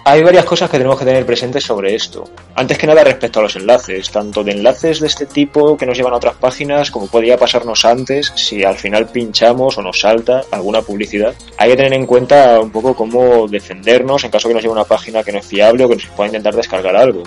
Hay 0.06 0.22
varias 0.22 0.44
cosas 0.44 0.70
que 0.70 0.78
tenemos 0.78 1.00
que 1.00 1.06
tener 1.06 1.26
presentes 1.26 1.64
sobre 1.64 1.96
esto. 1.96 2.30
Antes 2.56 2.78
que 2.78 2.86
nada 2.86 3.06
respecto 3.06 3.40
a 3.40 3.44
los 3.44 3.56
enlaces, 3.56 4.12
tanto 4.12 4.44
de 4.44 4.52
enlaces 4.52 5.00
de 5.00 5.08
este 5.08 5.26
tipo 5.26 5.78
que 5.78 5.86
nos 5.86 5.96
llevan 5.96 6.12
a 6.12 6.18
otras 6.18 6.36
páginas 6.36 6.92
como 6.92 7.08
podría 7.08 7.38
pasarnos 7.38 7.86
antes 7.86 8.34
si 8.36 8.66
al 8.66 8.76
final 8.76 9.08
pinchamos 9.08 9.78
o 9.78 9.82
nos 9.82 10.02
salta 10.02 10.44
alguna 10.52 10.82
publicidad. 10.82 11.34
Hay 11.58 11.70
que 11.72 11.78
tener 11.78 11.94
en 11.94 12.06
cuenta 12.06 12.60
un 12.60 12.70
poco 12.70 12.94
cómo 12.94 13.48
defendernos 13.48 14.26
en 14.26 14.32
caso 14.32 14.50
que 14.50 14.54
nos 14.54 14.64
lleve 14.64 14.74
una 14.74 14.84
página 14.84 15.24
que 15.24 15.32
no 15.32 15.40
es 15.40 15.46
fiable 15.46 15.86
o 15.86 15.90
que 15.90 15.96
nos 15.96 16.06
pueda 16.08 16.28
intentar 16.28 16.54
descargar 16.54 16.98
algo. 16.98 17.24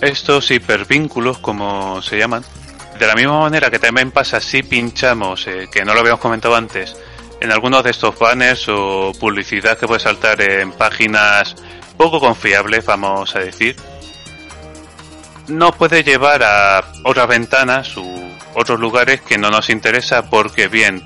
Estos 0.00 0.50
hipervínculos, 0.50 1.36
como 1.38 2.00
se 2.00 2.16
llaman, 2.16 2.42
de 2.98 3.06
la 3.06 3.14
misma 3.14 3.40
manera 3.40 3.70
que 3.70 3.78
también 3.78 4.10
pasa 4.10 4.40
si 4.40 4.62
pinchamos, 4.62 5.46
eh, 5.48 5.68
que 5.70 5.84
no 5.84 5.92
lo 5.92 6.00
habíamos 6.00 6.20
comentado 6.20 6.56
antes, 6.56 6.96
en 7.40 7.52
algunos 7.52 7.84
de 7.84 7.90
estos 7.90 8.18
banners 8.18 8.66
o 8.70 9.12
publicidad 9.20 9.76
que 9.76 9.86
puede 9.86 10.00
saltar 10.00 10.40
en 10.40 10.72
páginas 10.72 11.54
poco 11.96 12.20
confiables, 12.20 12.84
vamos 12.84 13.34
a 13.36 13.40
decir, 13.40 13.76
nos 15.48 15.74
puede 15.76 16.02
llevar 16.02 16.42
a 16.42 16.84
otras 17.04 17.28
ventanas 17.28 17.96
u 17.96 18.06
otros 18.54 18.80
lugares 18.80 19.20
que 19.20 19.38
no 19.38 19.50
nos 19.50 19.70
interesa 19.70 20.28
porque 20.28 20.68
bien 20.68 21.02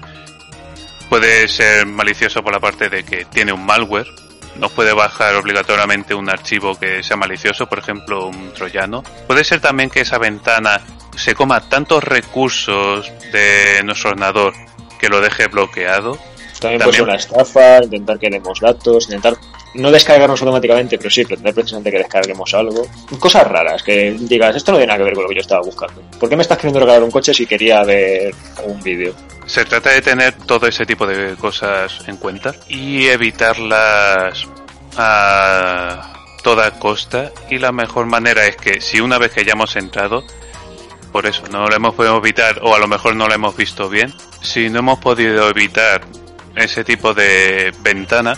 puede 1.09 1.49
ser 1.49 1.87
malicioso 1.87 2.42
por 2.42 2.52
la 2.52 2.61
parte 2.61 2.88
de 2.88 3.04
que 3.04 3.25
tiene 3.25 3.52
un 3.52 3.66
malware, 3.66 4.06
nos 4.56 4.73
puede 4.73 4.92
bajar 4.92 5.35
obligatoriamente 5.35 6.14
un 6.14 6.28
archivo 6.30 6.78
que 6.78 7.02
sea 7.02 7.16
malicioso, 7.16 7.66
por 7.66 7.78
ejemplo 7.78 8.26
un 8.26 8.52
troyano. 8.52 9.02
Puede 9.26 9.44
ser 9.44 9.61
también 9.61 9.90
que 9.90 10.00
esa 10.00 10.18
ventana 10.18 10.80
se 11.16 11.35
coma 11.35 11.68
tantos 11.68 12.04
recursos 12.04 13.11
de 13.32 13.82
nuestro 13.85 14.11
ordenador 14.11 14.54
que 14.99 15.09
lo 15.09 15.20
deje 15.20 15.49
bloqueado. 15.49 16.18
También, 16.61 16.82
puede 16.82 16.92
ser 16.92 17.02
una 17.02 17.14
estafa, 17.14 17.82
intentar 17.82 18.18
que 18.18 18.28
demos 18.30 18.61
datos, 18.61 19.04
intentar 19.06 19.37
no 19.74 19.90
descargarnos 19.90 20.40
automáticamente, 20.40 20.98
pero 20.98 21.10
sí 21.10 21.24
pretender 21.24 21.54
precisamente 21.54 21.90
que 21.90 21.98
descarguemos 21.98 22.52
algo. 22.54 22.86
Cosas 23.18 23.46
raras, 23.46 23.82
que 23.82 24.16
digas, 24.18 24.56
esto 24.56 24.72
no 24.72 24.78
tiene 24.78 24.88
nada 24.88 24.98
que 24.98 25.04
ver 25.04 25.14
con 25.14 25.22
lo 25.24 25.28
que 25.28 25.36
yo 25.36 25.40
estaba 25.40 25.62
buscando. 25.62 26.02
¿Por 26.18 26.28
qué 26.28 26.36
me 26.36 26.42
estás 26.42 26.58
queriendo 26.58 26.80
regalar 26.80 27.02
un 27.02 27.10
coche 27.10 27.32
si 27.32 27.46
quería 27.46 27.82
ver 27.84 28.34
un 28.64 28.82
vídeo? 28.82 29.14
Se 29.46 29.64
trata 29.64 29.90
de 29.90 30.00
tener 30.00 30.32
todo 30.46 30.66
ese 30.66 30.86
tipo 30.86 31.06
de 31.06 31.36
cosas 31.36 32.02
en 32.06 32.16
cuenta 32.16 32.54
y 32.68 33.06
evitarlas 33.06 34.46
a 34.96 36.12
toda 36.42 36.70
costa. 36.78 37.32
Y 37.48 37.58
la 37.58 37.72
mejor 37.72 38.06
manera 38.06 38.46
es 38.46 38.56
que 38.56 38.80
si 38.80 39.00
una 39.00 39.18
vez 39.18 39.32
que 39.32 39.44
ya 39.44 39.52
hemos 39.52 39.76
entrado, 39.76 40.24
por 41.12 41.26
eso 41.26 41.42
no 41.50 41.66
lo 41.66 41.74
hemos 41.74 41.94
podido 41.94 42.16
evitar 42.16 42.60
o 42.62 42.74
a 42.74 42.78
lo 42.78 42.88
mejor 42.88 43.16
no 43.16 43.26
lo 43.26 43.34
hemos 43.34 43.56
visto 43.56 43.88
bien, 43.88 44.12
si 44.40 44.68
no 44.70 44.80
hemos 44.80 44.98
podido 44.98 45.48
evitar 45.48 46.02
ese 46.56 46.84
tipo 46.84 47.14
de 47.14 47.72
ventana, 47.82 48.36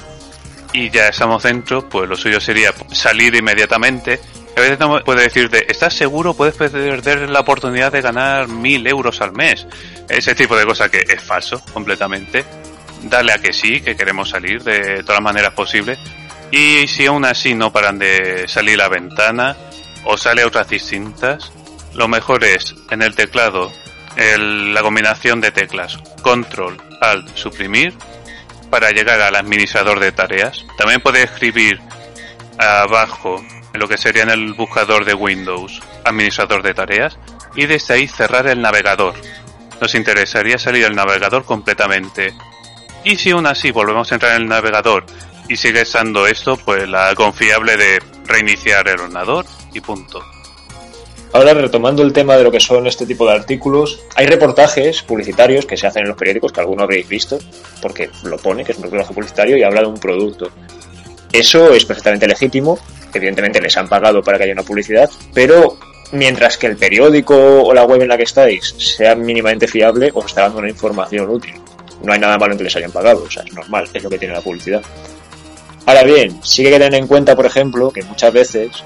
y 0.73 0.91
ya 0.91 1.09
estamos 1.09 1.43
dentro, 1.43 1.89
pues 1.89 2.09
lo 2.09 2.17
suyo 2.17 2.41
sería 2.41 2.73
salir 2.91 3.35
inmediatamente. 3.35 4.21
A 4.57 4.61
veces 4.61 4.79
no 4.79 5.03
puede 5.05 5.23
decir 5.23 5.49
de, 5.49 5.67
¿estás 5.69 5.95
seguro? 5.95 6.35
Puedes 6.35 6.55
perder 6.55 7.31
la 7.31 7.41
oportunidad 7.41 7.93
de 7.93 8.03
ganar 8.03 8.49
mil 8.49 8.87
euros 8.87 9.21
al 9.21 9.33
mes. 9.33 9.67
Ese 10.09 10.35
tipo 10.35 10.57
de 10.57 10.67
cosas 10.67 10.91
que 10.91 11.05
es 11.09 11.23
falso 11.23 11.63
completamente. 11.73 12.45
Dale 13.03 13.33
a 13.33 13.39
que 13.39 13.53
sí, 13.53 13.81
que 13.81 13.97
queremos 13.97 14.31
salir 14.31 14.63
de 14.63 15.03
todas 15.03 15.17
las 15.17 15.23
maneras 15.23 15.55
posibles. 15.55 15.99
Y 16.51 16.87
si 16.87 17.07
aún 17.07 17.25
así 17.25 17.55
no 17.55 17.73
paran 17.73 17.99
de 17.99 18.47
salir 18.47 18.77
la 18.77 18.89
ventana 18.89 19.57
o 20.05 20.19
sale 20.19 20.45
otras 20.45 20.69
distintas, 20.69 21.51
lo 21.95 22.09
mejor 22.09 22.45
es 22.45 22.75
en 22.91 23.03
el 23.03 23.15
teclado 23.15 23.73
la 24.17 24.83
combinación 24.83 25.41
de 25.41 25.51
teclas 25.51 25.97
control, 26.23 26.77
alt, 27.01 27.35
suprimir 27.35 27.95
para 28.73 28.91
llegar 28.91 29.21
al 29.21 29.37
administrador 29.37 30.01
de 30.01 30.13
tareas. 30.13 30.65
También 30.79 31.03
puede 31.03 31.25
escribir 31.25 31.79
abajo, 32.57 33.45
lo 33.75 33.87
que 33.87 33.99
sería 33.99 34.23
en 34.23 34.31
el 34.31 34.55
buscador 34.55 35.05
de 35.05 35.13
Windows, 35.13 35.83
administrador 36.07 36.63
de 36.63 36.73
tareas, 36.73 37.19
y 37.55 37.67
desde 37.67 37.93
ahí 37.93 38.09
cerrar 38.09 38.47
el 38.47 38.63
navegador. 38.63 39.13
Nos 39.79 39.95
interesaría 39.95 40.57
salir 40.57 40.85
el 40.85 40.97
navegador 40.97 41.45
completamente. 41.45 42.33
Y 43.05 43.17
si 43.17 43.33
aún 43.33 43.47
así 43.47 43.71
volvemos 43.73 44.11
a 44.11 44.15
entrar 44.15 44.37
en 44.37 44.43
el 44.45 44.49
navegador 44.49 45.05
y 45.51 45.57
sigue 45.59 45.83
estando 45.83 46.27
esto, 46.27 46.57
pues 46.57 46.89
la 46.89 47.15
confiable 47.15 47.77
de 47.77 48.03
reiniciar 48.25 48.89
el 48.89 49.01
ordenador 49.01 49.45
y 49.75 49.83
punto. 49.83 50.25
Ahora 51.33 51.55
retomando 51.55 52.03
el 52.03 52.13
tema 52.13 52.37
de 52.37 52.45
lo 52.45 52.51
que 52.51 52.61
son 52.61 52.87
este 52.87 53.07
tipo 53.07 53.25
de 53.27 53.33
artículos, 53.33 54.01
hay 54.17 54.27
reportajes 54.27 55.03
publicitarios 55.03 55.65
que 55.65 55.79
se 55.79 55.87
hacen 55.87 56.03
en 56.03 56.09
los 56.09 56.19
periódicos 56.19 56.53
que 56.53 56.61
alguno 56.61 56.83
habréis 56.83 57.09
visto, 57.09 57.39
porque 57.81 58.11
lo 58.25 58.37
pone, 58.37 58.65
que 58.65 58.73
es 58.73 58.79
un 58.79 58.85
reportaje 58.85 59.15
publicitario 59.15 59.57
y 59.57 59.63
habla 59.63 59.81
de 59.81 59.87
un 59.87 59.99
producto. 59.99 60.51
Eso 61.33 61.73
es 61.73 61.87
perfectamente 61.87 62.29
legítimo, 62.29 62.79
evidentemente 63.15 63.63
les 63.63 63.75
han 63.79 63.89
pagado 63.89 64.23
para 64.23 64.37
que 64.37 64.45
haya 64.45 64.53
una 64.53 64.63
publicidad, 64.63 65.11
pero 65.33 65.79
mientras 66.13 66.59
que 66.59 66.67
el 66.67 66.77
periódico 66.77 67.35
o 67.63 67.73
la 67.73 67.85
web 67.85 68.03
en 68.03 68.09
la 68.09 68.19
que 68.19 68.25
estáis 68.25 68.75
sea 68.77 69.15
mínimamente 69.15 69.67
fiable, 69.67 70.11
os 70.13 70.27
está 70.27 70.43
dando 70.43 70.59
una 70.59 70.69
información 70.69 71.31
útil. 71.31 71.55
No 72.05 72.13
hay 72.13 72.19
nada 72.19 72.37
malo 72.37 72.53
en 72.53 72.59
que 72.59 72.65
les 72.65 72.77
hayan 72.77 72.93
pagado, 72.93 73.25
o 73.25 73.31
sea, 73.31 73.43
es 73.43 73.55
normal, 73.55 73.89
es 73.95 74.03
lo 74.03 74.11
que 74.11 74.19
tiene 74.19 74.35
la 74.35 74.43
publicidad. 74.43 74.83
Ahora 75.87 76.03
bien, 76.03 76.39
sí 76.43 76.63
que 76.63 76.69
hay 76.69 76.75
que 76.75 76.81
tener 76.81 77.01
en 77.01 77.07
cuenta, 77.07 77.35
por 77.35 77.47
ejemplo, 77.47 77.91
que 77.91 78.03
muchas 78.03 78.33
veces 78.33 78.85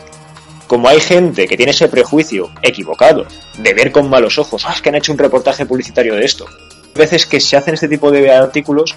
como 0.66 0.88
hay 0.88 1.00
gente 1.00 1.46
que 1.46 1.56
tiene 1.56 1.73
ese 1.73 1.88
prejuicio 1.88 2.50
equivocado 2.62 3.26
de 3.58 3.75
ver 3.75 3.92
con 3.92 4.08
malos 4.08 4.38
ojos, 4.38 4.64
ah, 4.66 4.73
es 4.75 4.82
que 4.82 4.88
han 4.88 4.96
hecho 4.96 5.12
un 5.12 5.18
reportaje 5.18 5.66
publicitario 5.66 6.14
de 6.14 6.25
esto. 6.25 6.46
A 6.94 6.99
veces 6.99 7.26
que 7.26 7.40
se 7.40 7.56
hacen 7.56 7.75
este 7.75 7.88
tipo 7.88 8.11
de 8.11 8.32
artículos 8.32 8.96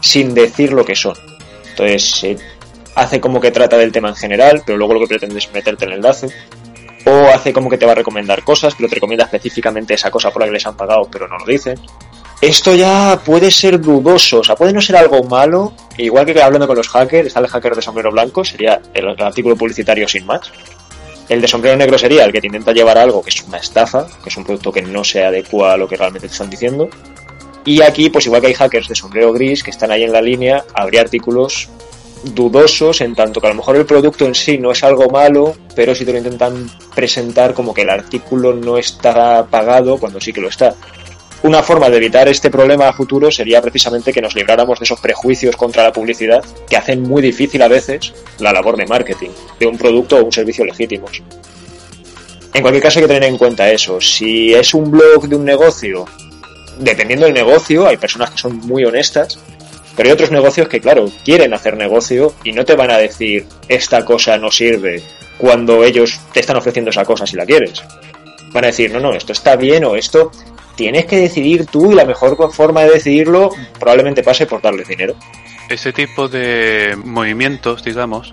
sin 0.00 0.34
decir 0.34 0.72
lo 0.72 0.84
que 0.84 0.94
son. 0.94 1.14
Entonces 1.70 2.10
se 2.10 2.38
hace 2.94 3.20
como 3.20 3.40
que 3.40 3.50
trata 3.50 3.76
del 3.76 3.92
tema 3.92 4.08
en 4.08 4.16
general, 4.16 4.62
pero 4.64 4.78
luego 4.78 4.94
lo 4.94 5.00
que 5.00 5.08
pretende 5.08 5.38
es 5.38 5.52
meterte 5.52 5.84
en 5.84 5.90
el 5.90 5.96
enlace. 5.98 6.28
O 7.06 7.26
hace 7.28 7.52
como 7.52 7.68
que 7.70 7.78
te 7.78 7.86
va 7.86 7.92
a 7.92 7.96
recomendar 7.96 8.44
cosas, 8.44 8.74
pero 8.74 8.88
te 8.88 8.96
recomienda 8.96 9.24
específicamente 9.24 9.94
esa 9.94 10.10
cosa 10.10 10.30
por 10.30 10.40
la 10.40 10.46
que 10.46 10.52
les 10.52 10.66
han 10.66 10.76
pagado, 10.76 11.08
pero 11.10 11.26
no 11.28 11.38
lo 11.38 11.46
dicen. 11.46 11.78
Esto 12.40 12.74
ya 12.74 13.20
puede 13.22 13.50
ser 13.50 13.80
dudoso, 13.80 14.40
o 14.40 14.44
sea, 14.44 14.54
puede 14.54 14.72
no 14.72 14.80
ser 14.80 14.96
algo 14.96 15.22
malo, 15.24 15.74
igual 15.98 16.24
que 16.24 16.40
hablando 16.40 16.66
con 16.66 16.76
los 16.76 16.88
hackers, 16.88 17.28
está 17.28 17.40
el 17.40 17.48
hacker 17.48 17.74
de 17.74 17.82
sombrero 17.82 18.10
blanco, 18.10 18.44
sería 18.44 18.80
el 18.94 19.08
artículo 19.20 19.56
publicitario 19.56 20.08
sin 20.08 20.24
más 20.24 20.50
el 21.30 21.40
de 21.40 21.46
sombrero 21.46 21.76
negro 21.76 21.96
sería 21.96 22.24
el 22.24 22.32
que 22.32 22.40
te 22.40 22.48
intenta 22.48 22.72
llevar 22.72 22.98
algo 22.98 23.22
que 23.22 23.30
es 23.30 23.40
una 23.44 23.58
estafa, 23.58 24.08
que 24.22 24.30
es 24.30 24.36
un 24.36 24.42
producto 24.42 24.72
que 24.72 24.82
no 24.82 25.04
se 25.04 25.24
adecua 25.24 25.74
a 25.74 25.76
lo 25.76 25.86
que 25.86 25.96
realmente 25.96 26.26
te 26.26 26.32
están 26.32 26.50
diciendo. 26.50 26.90
Y 27.64 27.82
aquí, 27.82 28.10
pues 28.10 28.26
igual 28.26 28.40
que 28.40 28.48
hay 28.48 28.54
hackers 28.54 28.88
de 28.88 28.96
sombrero 28.96 29.32
gris 29.32 29.62
que 29.62 29.70
están 29.70 29.92
ahí 29.92 30.02
en 30.02 30.12
la 30.12 30.20
línea, 30.20 30.64
habría 30.74 31.02
artículos 31.02 31.68
dudosos 32.24 33.00
en 33.00 33.14
tanto 33.14 33.40
que 33.40 33.46
a 33.46 33.50
lo 33.50 33.56
mejor 33.56 33.76
el 33.76 33.86
producto 33.86 34.26
en 34.26 34.34
sí 34.34 34.58
no 34.58 34.72
es 34.72 34.82
algo 34.82 35.08
malo, 35.08 35.54
pero 35.76 35.94
si 35.94 36.04
te 36.04 36.10
lo 36.10 36.18
intentan 36.18 36.68
presentar 36.96 37.54
como 37.54 37.72
que 37.72 37.82
el 37.82 37.90
artículo 37.90 38.52
no 38.52 38.76
está 38.76 39.46
pagado 39.46 39.98
cuando 39.98 40.20
sí 40.20 40.32
que 40.32 40.40
lo 40.40 40.48
está. 40.48 40.74
Una 41.42 41.62
forma 41.62 41.88
de 41.88 41.96
evitar 41.96 42.28
este 42.28 42.50
problema 42.50 42.88
a 42.88 42.92
futuro 42.92 43.30
sería 43.30 43.62
precisamente 43.62 44.12
que 44.12 44.20
nos 44.20 44.34
libráramos 44.34 44.78
de 44.78 44.84
esos 44.84 45.00
prejuicios 45.00 45.56
contra 45.56 45.84
la 45.84 45.92
publicidad 45.92 46.44
que 46.68 46.76
hacen 46.76 47.02
muy 47.02 47.22
difícil 47.22 47.62
a 47.62 47.68
veces 47.68 48.12
la 48.40 48.52
labor 48.52 48.76
de 48.76 48.86
marketing 48.86 49.30
de 49.58 49.66
un 49.66 49.78
producto 49.78 50.18
o 50.18 50.24
un 50.24 50.32
servicio 50.32 50.66
legítimos. 50.66 51.22
En 52.52 52.60
cualquier 52.60 52.82
caso 52.82 52.98
hay 52.98 53.04
que 53.04 53.14
tener 53.14 53.28
en 53.30 53.38
cuenta 53.38 53.70
eso. 53.70 54.02
Si 54.02 54.52
es 54.52 54.74
un 54.74 54.90
blog 54.90 55.28
de 55.28 55.36
un 55.36 55.44
negocio, 55.46 56.04
dependiendo 56.78 57.24
del 57.24 57.34
negocio, 57.34 57.86
hay 57.86 57.96
personas 57.96 58.32
que 58.32 58.38
son 58.38 58.58
muy 58.58 58.84
honestas, 58.84 59.38
pero 59.96 60.10
hay 60.10 60.12
otros 60.12 60.30
negocios 60.30 60.68
que, 60.68 60.80
claro, 60.80 61.10
quieren 61.24 61.54
hacer 61.54 61.74
negocio 61.74 62.34
y 62.44 62.52
no 62.52 62.66
te 62.66 62.74
van 62.74 62.90
a 62.90 62.98
decir 62.98 63.46
esta 63.66 64.04
cosa 64.04 64.36
no 64.36 64.50
sirve 64.50 65.02
cuando 65.38 65.84
ellos 65.84 66.20
te 66.34 66.40
están 66.40 66.56
ofreciendo 66.58 66.90
esa 66.90 67.06
cosa 67.06 67.26
si 67.26 67.36
la 67.36 67.46
quieres. 67.46 67.82
Van 68.52 68.64
a 68.64 68.66
decir, 68.66 68.92
no, 68.92 69.00
no, 69.00 69.14
esto 69.14 69.32
está 69.32 69.56
bien 69.56 69.84
o 69.84 69.96
esto 69.96 70.32
tienes 70.80 71.04
que 71.04 71.18
decidir 71.18 71.66
tú 71.66 71.92
y 71.92 71.94
la 71.94 72.06
mejor 72.06 72.38
forma 72.54 72.84
de 72.84 72.92
decidirlo 72.92 73.50
probablemente 73.78 74.22
pase 74.22 74.46
por 74.46 74.62
darle 74.62 74.82
dinero. 74.82 75.14
Ese 75.68 75.92
tipo 75.92 76.26
de 76.26 76.96
movimientos, 77.04 77.84
digamos, 77.84 78.32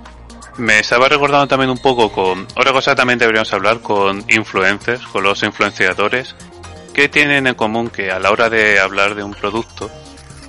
me 0.56 0.80
estaba 0.80 1.10
recordando 1.10 1.46
también 1.46 1.70
un 1.70 1.78
poco 1.78 2.10
con 2.10 2.48
otra 2.56 2.72
cosa 2.72 2.96
también 2.96 3.20
deberíamos 3.20 3.52
hablar 3.52 3.82
con 3.82 4.24
influencers, 4.30 5.06
con 5.08 5.24
los 5.24 5.44
influenciadores, 5.44 6.38
que 6.94 7.10
tienen 7.10 7.48
en 7.48 7.56
común 7.56 7.90
que 7.90 8.12
a 8.12 8.18
la 8.18 8.32
hora 8.32 8.50
de 8.50 8.80
hablar 8.80 9.16
de 9.16 9.24
un 9.24 9.34
producto 9.34 9.92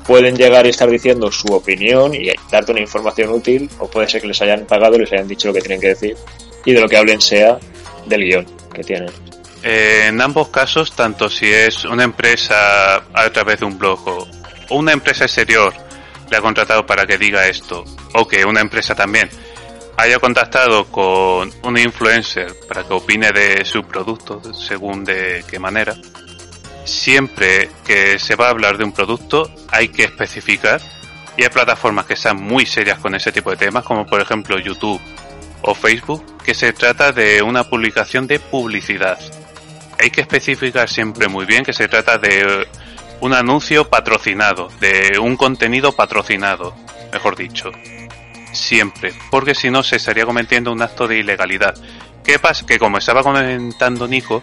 pueden 0.07 0.37
llegar 0.37 0.67
y 0.67 0.69
estar 0.69 0.88
diciendo 0.88 1.33
su 1.33 1.52
opinión 1.52 2.14
y 2.14 2.31
darte 2.49 2.71
una 2.71 2.81
información 2.81 3.31
útil, 3.31 3.69
o 3.81 3.90
puede 3.90 4.09
ser 4.09 4.21
que 4.21 4.28
les 4.28 4.40
hayan 4.40 4.67
pagado 4.67 4.95
y 4.95 5.00
les 5.00 5.12
hayan 5.12 5.26
dicho 5.26 5.49
lo 5.49 5.55
que 5.55 5.62
tienen 5.62 5.81
que 5.81 5.88
decir, 5.88 6.17
y 6.64 6.73
de 6.73 6.81
lo 6.81 6.88
que 6.88 6.97
hablen 6.97 7.21
sea 7.21 7.59
del 8.07 8.23
guion 8.23 8.47
que 8.73 8.85
tienen. 8.85 9.11
Eh, 9.62 10.07
en 10.07 10.21
ambos 10.21 10.49
casos, 10.49 10.93
tanto 10.93 11.29
si 11.29 11.47
es 11.47 11.85
una 11.85 12.05
empresa 12.05 12.97
a 13.12 13.31
través 13.31 13.61
de 13.61 13.67
un 13.67 13.79
blog 13.79 14.07
o 14.07 14.29
una 14.71 14.93
empresa 14.93 15.25
exterior 15.25 15.75
le 16.31 16.37
ha 16.37 16.41
contratado 16.41 16.87
para 16.87 17.07
que 17.07 17.18
diga 17.18 17.47
esto, 17.49 17.85
o 18.14 18.29
que 18.29 18.44
una 18.44 18.61
empresa 18.61 18.94
también 18.94 19.31
haya 19.97 20.18
contactado 20.18 20.85
con 20.87 21.51
un 21.62 21.79
influencer 21.79 22.55
para 22.68 22.85
que 22.85 22.92
opine 22.92 23.33
de 23.33 23.64
su 23.64 23.83
producto, 23.83 24.40
según 24.55 25.05
de 25.05 25.44
qué 25.49 25.59
manera, 25.59 25.97
siempre 26.85 27.71
que 27.85 28.18
se 28.18 28.37
va 28.37 28.47
a 28.47 28.51
hablar 28.51 28.79
de 28.79 28.85
un 28.85 28.92
producto 28.92 29.51
hay 29.71 29.88
que 29.88 30.05
especificar. 30.05 30.81
Y 31.37 31.44
hay 31.44 31.51
plataformas 31.51 32.05
que 32.05 32.16
sean 32.16 32.42
muy 32.42 32.66
serias 32.66 32.99
con 32.99 33.14
ese 33.14 33.31
tipo 33.31 33.51
de 33.51 33.57
temas, 33.57 33.85
como 33.85 34.05
por 34.05 34.21
ejemplo 34.21 34.59
YouTube 34.59 35.01
o 35.62 35.73
Facebook, 35.73 36.42
que 36.42 36.53
se 36.53 36.73
trata 36.73 37.12
de 37.12 37.42
una 37.42 37.62
publicación 37.62 38.27
de 38.27 38.40
publicidad 38.40 39.21
hay 39.98 40.11
que 40.11 40.20
especificar 40.20 40.88
siempre 40.88 41.28
muy 41.28 41.44
bien 41.44 41.64
que 41.64 41.72
se 41.72 41.88
trata 41.88 42.18
de 42.18 42.66
un 43.20 43.34
anuncio 43.34 43.88
patrocinado, 43.88 44.68
de 44.80 45.18
un 45.18 45.37
contenido 45.37 45.92
patrocinado, 45.92 46.74
mejor 47.12 47.37
dicho. 47.37 47.70
Siempre, 48.52 49.12
porque 49.30 49.54
si 49.54 49.70
no 49.70 49.82
se 49.82 49.96
estaría 49.96 50.24
cometiendo 50.24 50.72
un 50.72 50.82
acto 50.82 51.06
de 51.06 51.18
ilegalidad. 51.18 51.74
¿Qué 52.24 52.38
pasa? 52.38 52.64
Que 52.64 52.78
como 52.78 52.98
estaba 52.98 53.22
comentando 53.22 54.06
Nico, 54.06 54.42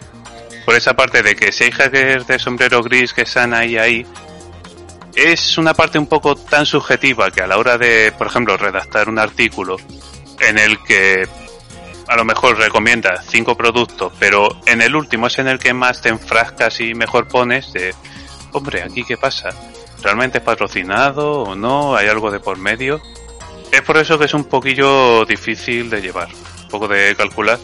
por 0.66 0.76
esa 0.76 0.96
parte 0.96 1.24
de 1.24 1.36
que 1.36 1.52
si 1.52 1.66
hay 1.66 1.72
hackers 1.72 2.28
de 2.28 2.40
sombrero 2.40 2.82
gris 2.82 3.14
que 3.14 3.22
están 3.22 3.54
ahí 3.54 3.78
ahí, 3.78 4.06
es 5.16 5.58
una 5.58 5.74
parte 5.74 5.98
un 5.98 6.08
poco 6.08 6.36
tan 6.36 6.66
subjetiva 6.66 7.32
que 7.32 7.42
a 7.42 7.48
la 7.48 7.58
hora 7.58 7.78
de, 7.78 8.12
por 8.18 8.28
ejemplo, 8.28 8.58
redactar 8.58 9.08
un 9.08 9.18
artículo 9.18 9.78
en 10.40 10.58
el 10.58 10.84
que 10.84 11.28
a 12.08 12.16
lo 12.16 12.26
mejor 12.26 12.58
recomienda 12.58 13.22
cinco 13.28 13.56
productos, 13.56 14.14
pero 14.20 14.48
en 14.66 14.82
el 14.82 14.96
último 14.96 15.28
es 15.28 15.40
en 15.40 15.48
el 15.48 15.60
que 15.60 15.74
más 15.74 16.02
te 16.02 16.10
enfrascas 16.10 16.80
y 16.80 16.94
mejor 16.94 17.28
pones 17.28 17.72
de, 17.74 17.94
hombre, 18.52 18.84
aquí 18.84 19.04
qué 19.04 19.18
pasa, 19.18 19.50
¿realmente 20.02 20.38
es 20.38 20.44
patrocinado 20.44 21.44
o 21.44 21.56
no? 21.56 21.96
¿Hay 21.96 22.08
algo 22.08 22.32
de 22.32 22.40
por 22.40 22.58
medio? 22.58 23.02
Es 23.72 23.82
por 23.82 23.98
eso 23.98 24.20
que 24.20 24.26
es 24.26 24.34
un 24.34 24.46
poquillo 24.46 25.26
difícil 25.26 25.90
de 25.90 26.02
llevar, 26.02 26.30
un 26.64 26.70
poco 26.70 26.88
de 26.88 27.16
calcular 27.16 27.60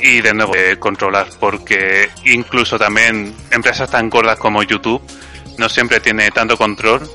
y 0.00 0.20
de 0.20 0.34
nuevo 0.34 0.52
de 0.54 0.78
controlar, 0.78 1.28
porque 1.40 2.10
incluso 2.24 2.78
también 2.78 3.34
empresas 3.50 3.90
tan 3.90 4.08
gordas 4.08 4.38
como 4.38 4.62
YouTube 4.62 5.02
no 5.58 5.68
siempre 5.68 6.00
tiene 6.00 6.30
tanto 6.30 6.56
control 6.56 7.08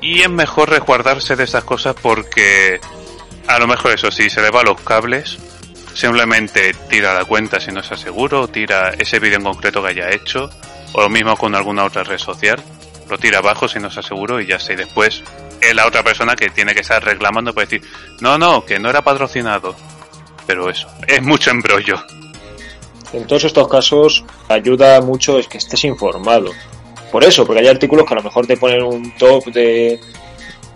y 0.00 0.22
es 0.22 0.30
mejor 0.30 0.70
resguardarse 0.70 1.36
de 1.36 1.44
esas 1.44 1.64
cosas 1.64 1.96
porque 2.00 2.80
a 3.46 3.58
lo 3.58 3.66
mejor 3.66 3.92
eso 3.92 4.10
sí, 4.10 4.30
se 4.30 4.40
le 4.40 4.50
va 4.50 4.62
los 4.62 4.80
cables 4.80 5.38
simplemente 5.96 6.74
tira 6.90 7.14
la 7.14 7.24
cuenta 7.24 7.58
si 7.58 7.72
no 7.72 7.80
está 7.80 7.96
seguro, 7.96 8.46
tira 8.48 8.90
ese 8.98 9.18
vídeo 9.18 9.38
en 9.38 9.44
concreto 9.44 9.82
que 9.82 9.88
haya 9.88 10.10
hecho, 10.10 10.50
o 10.92 11.00
lo 11.00 11.08
mismo 11.08 11.36
con 11.36 11.54
alguna 11.54 11.84
otra 11.84 12.04
red 12.04 12.18
social, 12.18 12.62
lo 13.08 13.18
tira 13.18 13.38
abajo 13.38 13.66
si 13.66 13.78
no 13.78 13.88
está 13.88 14.02
seguro 14.02 14.40
y 14.40 14.46
ya 14.46 14.58
sé. 14.58 14.76
después 14.76 15.22
es 15.60 15.74
la 15.74 15.86
otra 15.86 16.02
persona 16.02 16.36
que 16.36 16.50
tiene 16.50 16.74
que 16.74 16.80
estar 16.80 17.02
reclamando 17.02 17.54
para 17.54 17.66
decir, 17.66 17.82
no, 18.20 18.36
no, 18.36 18.64
que 18.64 18.78
no 18.78 18.90
era 18.90 19.02
patrocinado. 19.02 19.74
Pero 20.46 20.68
eso, 20.68 20.86
es 21.06 21.22
mucho 21.22 21.50
embrollo. 21.50 21.96
En 23.12 23.26
todos 23.26 23.44
estos 23.44 23.66
casos 23.66 24.24
ayuda 24.48 25.00
mucho 25.00 25.38
es 25.38 25.48
que 25.48 25.58
estés 25.58 25.84
informado. 25.84 26.52
Por 27.10 27.24
eso, 27.24 27.46
porque 27.46 27.62
hay 27.62 27.68
artículos 27.68 28.06
que 28.06 28.12
a 28.12 28.16
lo 28.16 28.22
mejor 28.22 28.46
te 28.46 28.58
ponen 28.58 28.82
un 28.82 29.16
top 29.16 29.46
de 29.46 29.98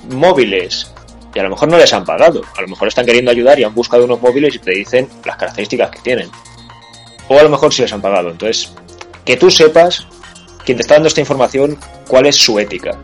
móviles 0.09 0.91
y 1.35 1.39
a 1.39 1.43
lo 1.43 1.51
mejor 1.51 1.69
no 1.69 1.79
les 1.79 1.93
han 1.93 2.05
pagado, 2.05 2.43
a 2.57 2.63
lo 2.63 2.69
mejor 2.69 2.89
están 2.89 3.07
queriendo 3.07 3.31
ayudar 3.31 3.59
y 3.59 3.65
han 3.65 3.75
buscado 3.75 4.05
unos 4.05 4.21
móviles 4.21 4.55
y 4.55 4.59
te 4.59 4.73
dicen 4.73 5.09
las 5.25 5.37
características 5.37 5.91
que 5.91 6.01
tienen. 6.01 6.31
O 7.29 7.39
a 7.39 7.43
lo 7.43 7.51
mejor 7.51 7.73
sí 7.73 7.83
les 7.83 7.93
han 7.93 8.01
pagado. 8.01 8.31
Entonces, 8.31 8.73
que 9.25 9.37
tú 9.37 9.51
sepas, 9.51 10.07
quien 10.65 10.77
te 10.77 10.83
está 10.83 10.95
dando 10.95 11.09
esta 11.09 11.21
información, 11.21 11.79
cuál 12.09 12.27
es 12.27 12.37
su 12.37 12.59
ética. 12.59 12.99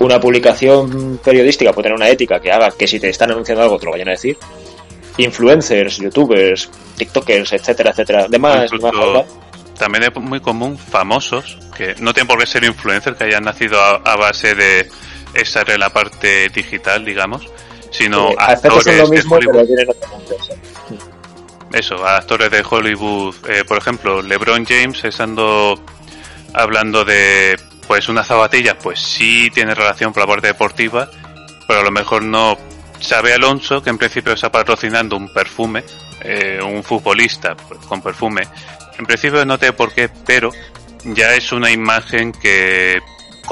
Una 0.00 0.18
publicación 0.18 1.20
periodística 1.22 1.72
puede 1.72 1.84
tener 1.84 1.96
una 1.96 2.08
ética 2.08 2.40
que 2.40 2.50
haga 2.50 2.72
que 2.72 2.88
si 2.88 2.98
te 2.98 3.08
están 3.08 3.30
anunciando 3.30 3.62
algo 3.62 3.78
te 3.78 3.86
lo 3.86 3.92
vayan 3.92 4.08
a 4.08 4.12
decir. 4.12 4.36
Influencers, 5.18 5.98
youtubers, 5.98 6.68
tiktokers, 6.96 7.52
etcétera, 7.52 7.90
etcétera. 7.90 8.26
Demás, 8.28 8.70
también 9.78 10.04
es 10.04 10.14
muy 10.20 10.40
común 10.40 10.76
famosos 10.76 11.58
que 11.76 11.94
no 12.00 12.12
tienen 12.12 12.26
por 12.26 12.38
qué 12.38 12.46
ser 12.46 12.64
influencers 12.64 13.16
que 13.16 13.24
hayan 13.24 13.44
nacido 13.44 13.80
a 13.80 14.16
base 14.16 14.54
de 14.54 14.88
esa 15.34 15.62
es 15.62 15.78
la 15.78 15.90
parte 15.90 16.48
digital, 16.48 17.04
digamos, 17.04 17.48
sino 17.90 18.30
actores 18.38 18.84
de 18.84 19.24
Hollywood. 19.28 19.68
Eso, 21.72 22.06
actores 22.06 22.50
de 22.50 22.62
Hollywood, 22.68 23.34
eh, 23.48 23.64
por 23.66 23.78
ejemplo, 23.78 24.20
LeBron 24.20 24.66
James 24.66 25.02
estando 25.04 25.82
hablando 26.52 27.04
de 27.04 27.58
pues 27.86 28.08
una 28.08 28.22
zapatilla, 28.22 28.78
pues 28.78 29.00
sí 29.00 29.50
tiene 29.52 29.74
relación 29.74 30.12
con 30.12 30.20
la 30.20 30.26
parte 30.26 30.48
deportiva, 30.48 31.08
pero 31.66 31.80
a 31.80 31.82
lo 31.82 31.90
mejor 31.90 32.22
no 32.22 32.58
sabe 33.00 33.32
Alonso 33.32 33.82
que 33.82 33.90
en 33.90 33.98
principio 33.98 34.32
está 34.32 34.52
patrocinando 34.52 35.16
un 35.16 35.32
perfume 35.32 35.82
eh, 36.24 36.60
un 36.62 36.84
futbolista 36.84 37.56
pues, 37.56 37.80
con 37.80 38.00
perfume, 38.00 38.42
en 38.96 39.06
principio 39.06 39.44
no 39.44 39.58
tiene 39.58 39.72
por 39.72 39.92
qué, 39.92 40.08
pero 40.24 40.50
ya 41.04 41.34
es 41.34 41.50
una 41.50 41.70
imagen 41.70 42.30
que 42.30 43.00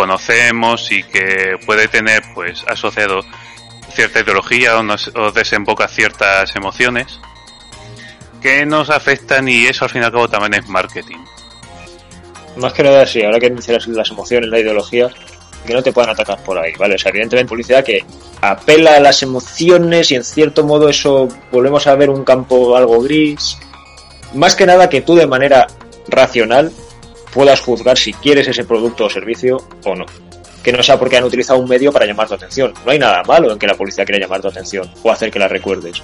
conocemos 0.01 0.91
y 0.91 1.03
que 1.03 1.59
puede 1.67 1.87
tener 1.87 2.23
pues 2.35 2.65
asociado 2.67 3.21
cierta 3.93 4.21
ideología 4.21 4.79
o, 4.79 4.83
nos, 4.83 5.09
o 5.15 5.31
desemboca 5.31 5.89
ciertas 5.89 6.57
emociones 6.57 7.21
que 8.41 8.65
nos 8.65 8.89
afectan 8.89 9.47
y 9.47 9.67
eso 9.67 9.85
al 9.85 9.91
fin 9.91 10.01
y 10.01 10.05
al 10.07 10.11
cabo 10.11 10.27
también 10.27 10.55
es 10.55 10.67
marketing. 10.71 11.19
Más 12.57 12.73
que 12.73 12.83
nada, 12.83 13.05
sí, 13.05 13.23
ahora 13.23 13.39
que 13.39 13.51
mencionas 13.51 13.87
las 13.89 14.11
emociones, 14.11 14.49
la 14.49 14.59
ideología, 14.59 15.11
que 15.67 15.75
no 15.75 15.83
te 15.83 15.93
puedan 15.93 16.09
atacar 16.09 16.43
por 16.45 16.59
ahí, 16.59 16.73
¿vale? 16.79 16.95
O 16.95 16.99
sea, 16.99 17.11
evidentemente 17.11 17.51
publicidad 17.51 17.85
que 17.85 18.03
apela 18.41 18.97
a 18.97 19.01
las 19.01 19.23
emociones 19.23 20.11
y 20.13 20.15
en 20.15 20.25
cierto 20.25 20.65
modo 20.65 20.89
eso 20.89 21.29
volvemos 21.53 21.87
a 21.87 21.95
ver 21.95 22.09
un 22.09 22.25
campo 22.25 22.75
algo 22.75 23.03
gris. 23.03 23.59
Más 24.33 24.55
que 24.55 24.65
nada 24.65 24.89
que 24.89 25.03
tú 25.03 25.15
de 25.15 25.27
manera 25.27 25.67
racional 26.09 26.73
puedas 27.33 27.61
juzgar 27.61 27.97
si 27.97 28.13
quieres 28.13 28.49
ese 28.49 28.65
producto 28.65 29.07
o 29.07 29.11
servicio 29.11 29.59
o 29.85 29.95
no. 29.95 30.07
Que 30.63 30.73
no 30.73 30.83
sea 30.83 30.99
porque 30.99 31.17
han 31.17 31.25
utilizado 31.25 31.59
un 31.59 31.69
medio 31.69 31.93
para 31.93 32.07
llamar 32.07 32.29
tu 32.29 32.35
atención. 32.35 32.75
No 32.85 32.93
hay 32.93 32.99
nada 32.99 33.23
malo 33.23 33.53
en 33.53 33.59
que 33.59 33.67
la 33.67 33.75
publicidad 33.75 34.05
quiera 34.05 34.21
llamar 34.21 34.43
tu 34.43 34.49
atención 34.49 34.91
o 35.03 35.11
hacer 35.11 35.31
que 35.31 35.39
la 35.39 35.49
recuerdes. 35.49 36.03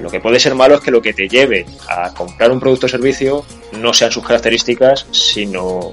Lo 0.00 0.10
que 0.10 0.20
puede 0.20 0.38
ser 0.38 0.54
malo 0.54 0.76
es 0.76 0.80
que 0.80 0.90
lo 0.90 1.02
que 1.02 1.12
te 1.12 1.28
lleve 1.28 1.66
a 1.88 2.12
comprar 2.14 2.50
un 2.50 2.60
producto 2.60 2.86
o 2.86 2.88
servicio 2.88 3.44
no 3.72 3.92
sean 3.92 4.12
sus 4.12 4.24
características, 4.24 5.06
sino 5.10 5.92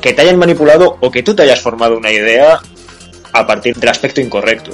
que 0.00 0.12
te 0.12 0.22
hayan 0.22 0.38
manipulado 0.38 0.96
o 1.00 1.10
que 1.10 1.22
tú 1.22 1.34
te 1.34 1.42
hayas 1.42 1.60
formado 1.60 1.96
una 1.96 2.10
idea 2.10 2.60
a 3.32 3.46
partir 3.46 3.76
del 3.76 3.88
aspecto 3.88 4.20
incorrecto. 4.20 4.72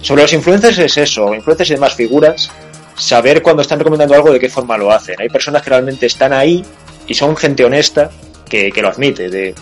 Sobre 0.00 0.22
los 0.22 0.32
influencers 0.32 0.78
es 0.78 0.96
eso, 0.96 1.34
influencers 1.34 1.70
y 1.70 1.74
demás 1.74 1.94
figuras, 1.94 2.50
saber 2.96 3.42
cuando 3.42 3.62
están 3.62 3.78
recomendando 3.78 4.14
algo 4.14 4.32
de 4.32 4.38
qué 4.38 4.48
forma 4.48 4.76
lo 4.76 4.92
hacen. 4.92 5.16
Hay 5.18 5.28
personas 5.28 5.62
que 5.62 5.70
realmente 5.70 6.06
están 6.06 6.32
ahí 6.32 6.64
y 7.06 7.14
son 7.14 7.36
gente 7.36 7.64
honesta 7.64 8.10
que, 8.48 8.70
que 8.70 8.82
lo 8.82 8.88
admite, 8.88 9.28
de 9.28 9.54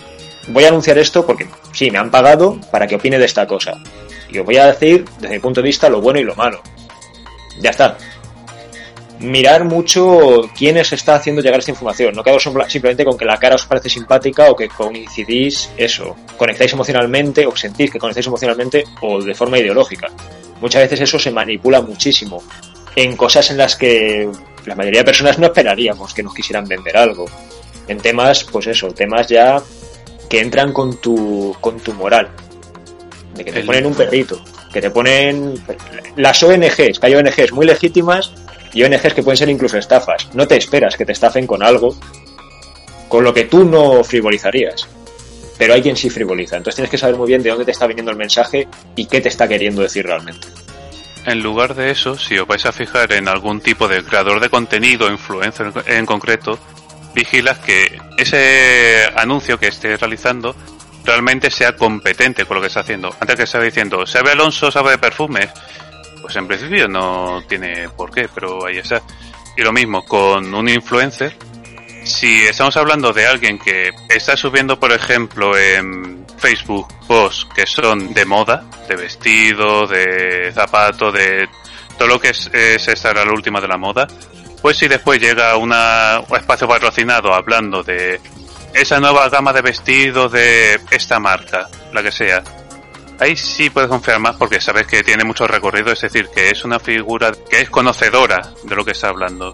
voy 0.48 0.64
a 0.64 0.68
anunciar 0.68 0.98
esto 0.98 1.26
porque 1.26 1.46
sí, 1.72 1.90
me 1.90 1.98
han 1.98 2.10
pagado 2.10 2.60
para 2.70 2.86
que 2.86 2.96
opine 2.96 3.18
de 3.18 3.24
esta 3.24 3.46
cosa. 3.46 3.78
Y 4.30 4.38
os 4.38 4.46
voy 4.46 4.56
a 4.56 4.66
decir, 4.66 5.04
desde 5.20 5.34
mi 5.34 5.40
punto 5.40 5.60
de 5.60 5.66
vista, 5.66 5.88
lo 5.88 6.00
bueno 6.00 6.20
y 6.20 6.24
lo 6.24 6.34
malo. 6.34 6.62
Ya 7.60 7.70
está. 7.70 7.96
Mirar 9.18 9.64
mucho 9.64 10.48
quién 10.56 10.78
os 10.78 10.92
está 10.92 11.16
haciendo 11.16 11.42
llegar 11.42 11.58
esta 11.58 11.72
información. 11.72 12.14
No 12.14 12.22
quedaros 12.22 12.42
simplemente 12.68 13.04
con 13.04 13.18
que 13.18 13.24
la 13.24 13.36
cara 13.36 13.56
os 13.56 13.66
parece 13.66 13.90
simpática 13.90 14.50
o 14.50 14.56
que 14.56 14.68
coincidís 14.68 15.70
eso, 15.76 16.16
conectáis 16.38 16.72
emocionalmente 16.72 17.46
o 17.46 17.54
sentís 17.54 17.90
que 17.90 17.98
conectáis 17.98 18.28
emocionalmente 18.28 18.84
o 19.02 19.20
de 19.20 19.34
forma 19.34 19.58
ideológica. 19.58 20.08
Muchas 20.60 20.82
veces 20.82 21.00
eso 21.00 21.18
se 21.18 21.30
manipula 21.30 21.82
muchísimo 21.82 22.42
en 22.96 23.16
cosas 23.16 23.50
en 23.50 23.58
las 23.58 23.76
que 23.76 24.28
la 24.66 24.74
mayoría 24.74 25.00
de 25.00 25.04
personas 25.04 25.38
no 25.38 25.46
esperaríamos 25.46 26.14
que 26.14 26.22
nos 26.22 26.34
quisieran 26.34 26.66
vender 26.66 26.96
algo. 26.96 27.26
En 27.88 27.98
temas, 27.98 28.44
pues 28.44 28.66
eso, 28.66 28.92
temas 28.92 29.26
ya 29.26 29.62
que 30.28 30.40
entran 30.40 30.72
con 30.72 31.00
tu, 31.00 31.56
con 31.60 31.80
tu 31.80 31.92
moral. 31.92 32.28
De 33.34 33.44
que 33.44 33.52
te 33.52 33.62
ponen 33.62 33.86
un 33.86 33.94
perrito, 33.94 34.40
que 34.72 34.80
te 34.80 34.90
ponen 34.90 35.54
las 36.16 36.42
ONGs, 36.42 36.98
que 36.98 37.06
hay 37.06 37.14
ONGs 37.14 37.52
muy 37.52 37.66
legítimas 37.66 38.32
y 38.72 38.82
ONGs 38.82 39.14
que 39.14 39.22
pueden 39.22 39.36
ser 39.36 39.48
incluso 39.48 39.78
estafas. 39.78 40.28
No 40.34 40.46
te 40.46 40.56
esperas 40.56 40.96
que 40.96 41.04
te 41.04 41.12
estafen 41.12 41.46
con 41.46 41.62
algo 41.62 41.96
con 43.08 43.24
lo 43.24 43.34
que 43.34 43.44
tú 43.44 43.64
no 43.64 44.04
frivolizarías. 44.04 44.86
Pero 45.58 45.74
hay 45.74 45.82
quien 45.82 45.96
sí 45.96 46.08
frivoliza. 46.08 46.56
Entonces 46.56 46.76
tienes 46.76 46.90
que 46.90 46.96
saber 46.96 47.16
muy 47.16 47.26
bien 47.26 47.42
de 47.42 47.50
dónde 47.50 47.64
te 47.64 47.72
está 47.72 47.86
viniendo 47.86 48.12
el 48.12 48.16
mensaje 48.16 48.68
y 48.96 49.04
qué 49.06 49.20
te 49.20 49.28
está 49.28 49.48
queriendo 49.48 49.82
decir 49.82 50.06
realmente. 50.06 50.46
En 51.30 51.44
lugar 51.44 51.76
de 51.76 51.92
eso, 51.92 52.18
si 52.18 52.36
os 52.40 52.46
vais 52.48 52.66
a 52.66 52.72
fijar 52.72 53.12
en 53.12 53.28
algún 53.28 53.60
tipo 53.60 53.86
de 53.86 54.02
creador 54.02 54.40
de 54.40 54.50
contenido 54.50 55.08
influencer 55.08 55.72
en 55.86 56.04
concreto, 56.04 56.58
vigilas 57.14 57.60
que 57.60 58.00
ese 58.16 59.08
anuncio 59.14 59.56
que 59.56 59.68
estés 59.68 60.00
realizando 60.00 60.56
realmente 61.04 61.48
sea 61.48 61.76
competente 61.76 62.44
con 62.46 62.56
lo 62.56 62.60
que 62.60 62.66
está 62.66 62.80
haciendo. 62.80 63.14
Antes 63.20 63.36
que 63.36 63.42
esté 63.44 63.62
diciendo, 63.62 64.04
¿sabe 64.06 64.32
Alonso 64.32 64.72
sabe 64.72 64.90
de 64.90 64.98
perfumes? 64.98 65.50
Pues 66.20 66.34
en 66.34 66.48
principio 66.48 66.88
no 66.88 67.44
tiene 67.48 67.88
por 67.90 68.10
qué, 68.10 68.28
pero 68.34 68.66
ahí 68.66 68.78
está. 68.78 69.00
Y 69.56 69.62
lo 69.62 69.72
mismo 69.72 70.04
con 70.04 70.52
un 70.52 70.68
influencer. 70.68 71.36
Si 72.10 72.44
estamos 72.44 72.76
hablando 72.76 73.12
de 73.12 73.24
alguien 73.24 73.58
que 73.58 73.92
está 74.08 74.36
subiendo, 74.36 74.78
por 74.78 74.92
ejemplo, 74.92 75.56
en 75.56 76.26
Facebook 76.38 76.88
posts 77.06 77.46
que 77.54 77.66
son 77.66 78.12
de 78.12 78.24
moda, 78.24 78.64
de 78.88 78.96
vestido, 78.96 79.86
de 79.86 80.50
zapato, 80.52 81.12
de 81.12 81.48
todo 81.96 82.08
lo 82.08 82.20
que 82.20 82.30
es, 82.30 82.50
es 82.52 82.88
estar 82.88 83.16
a 83.16 83.24
la 83.24 83.32
última 83.32 83.60
de 83.60 83.68
la 83.68 83.78
moda, 83.78 84.08
pues 84.60 84.76
si 84.76 84.88
después 84.88 85.20
llega 85.20 85.56
una, 85.56 86.20
un 86.28 86.36
espacio 86.36 86.66
patrocinado 86.66 87.32
hablando 87.32 87.82
de 87.82 88.20
esa 88.74 88.98
nueva 88.98 89.28
gama 89.28 89.52
de 89.52 89.62
vestidos 89.62 90.32
de 90.32 90.80
esta 90.90 91.20
marca, 91.20 91.68
la 91.92 92.02
que 92.02 92.10
sea. 92.10 92.42
Ahí 93.20 93.36
sí 93.36 93.70
puedes 93.70 93.88
confiar 93.88 94.18
más 94.18 94.34
porque 94.34 94.60
sabes 94.60 94.86
que 94.86 95.04
tiene 95.04 95.24
mucho 95.24 95.46
recorrido, 95.46 95.92
es 95.92 96.00
decir, 96.00 96.28
que 96.34 96.50
es 96.50 96.64
una 96.64 96.80
figura 96.80 97.32
que 97.48 97.60
es 97.60 97.70
conocedora 97.70 98.42
de 98.64 98.74
lo 98.74 98.84
que 98.84 98.92
está 98.92 99.08
hablando. 99.08 99.52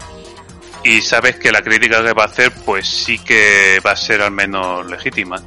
Y 0.87 1.01
sabes 1.01 1.35
que 1.35 1.51
la 1.51 1.61
crítica 1.61 2.01
que 2.01 2.13
va 2.13 2.23
a 2.23 2.27
hacer, 2.27 2.49
pues 2.63 2.87
sí 2.87 3.19
que 3.19 3.81
va 3.85 3.91
a 3.91 3.95
ser 3.97 4.21
al 4.21 4.31
menos 4.31 4.89
legítima. 4.89 5.43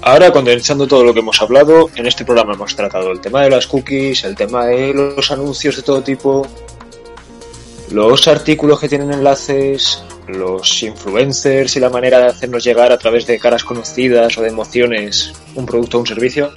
Ahora, 0.00 0.30
condensando 0.30 0.86
todo 0.86 1.02
lo 1.02 1.12
que 1.12 1.18
hemos 1.18 1.42
hablado, 1.42 1.90
en 1.96 2.06
este 2.06 2.24
programa 2.24 2.54
hemos 2.54 2.76
tratado 2.76 3.10
el 3.10 3.20
tema 3.20 3.42
de 3.42 3.50
las 3.50 3.66
cookies, 3.66 4.22
el 4.22 4.36
tema 4.36 4.66
de 4.66 4.94
los 4.94 5.32
anuncios 5.32 5.74
de 5.74 5.82
todo 5.82 6.02
tipo, 6.02 6.46
los 7.90 8.28
artículos 8.28 8.78
que 8.78 8.88
tienen 8.88 9.12
enlaces, 9.12 10.04
los 10.28 10.84
influencers 10.84 11.74
y 11.74 11.80
la 11.80 11.90
manera 11.90 12.20
de 12.20 12.26
hacernos 12.26 12.62
llegar 12.62 12.92
a 12.92 12.98
través 12.98 13.26
de 13.26 13.40
caras 13.40 13.64
conocidas 13.64 14.38
o 14.38 14.42
de 14.42 14.50
emociones 14.50 15.32
un 15.56 15.66
producto 15.66 15.96
o 15.96 16.00
un 16.02 16.06
servicio. 16.06 16.52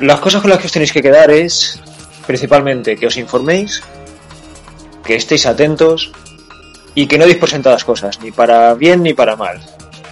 Las 0.00 0.18
cosas 0.18 0.40
con 0.40 0.48
las 0.48 0.60
que 0.60 0.66
os 0.68 0.72
tenéis 0.72 0.94
que 0.94 1.02
quedar 1.02 1.30
es 1.30 1.78
principalmente 2.26 2.96
que 2.96 3.06
os 3.06 3.18
informéis, 3.18 3.82
que 5.04 5.14
estéis 5.14 5.44
atentos 5.44 6.10
y 6.94 7.06
que 7.06 7.18
no 7.18 7.24
deis 7.24 7.36
por 7.36 7.50
sentadas 7.50 7.84
cosas, 7.84 8.20
ni 8.20 8.30
para 8.30 8.74
bien 8.74 9.02
ni 9.02 9.14
para 9.14 9.36
mal. 9.36 9.60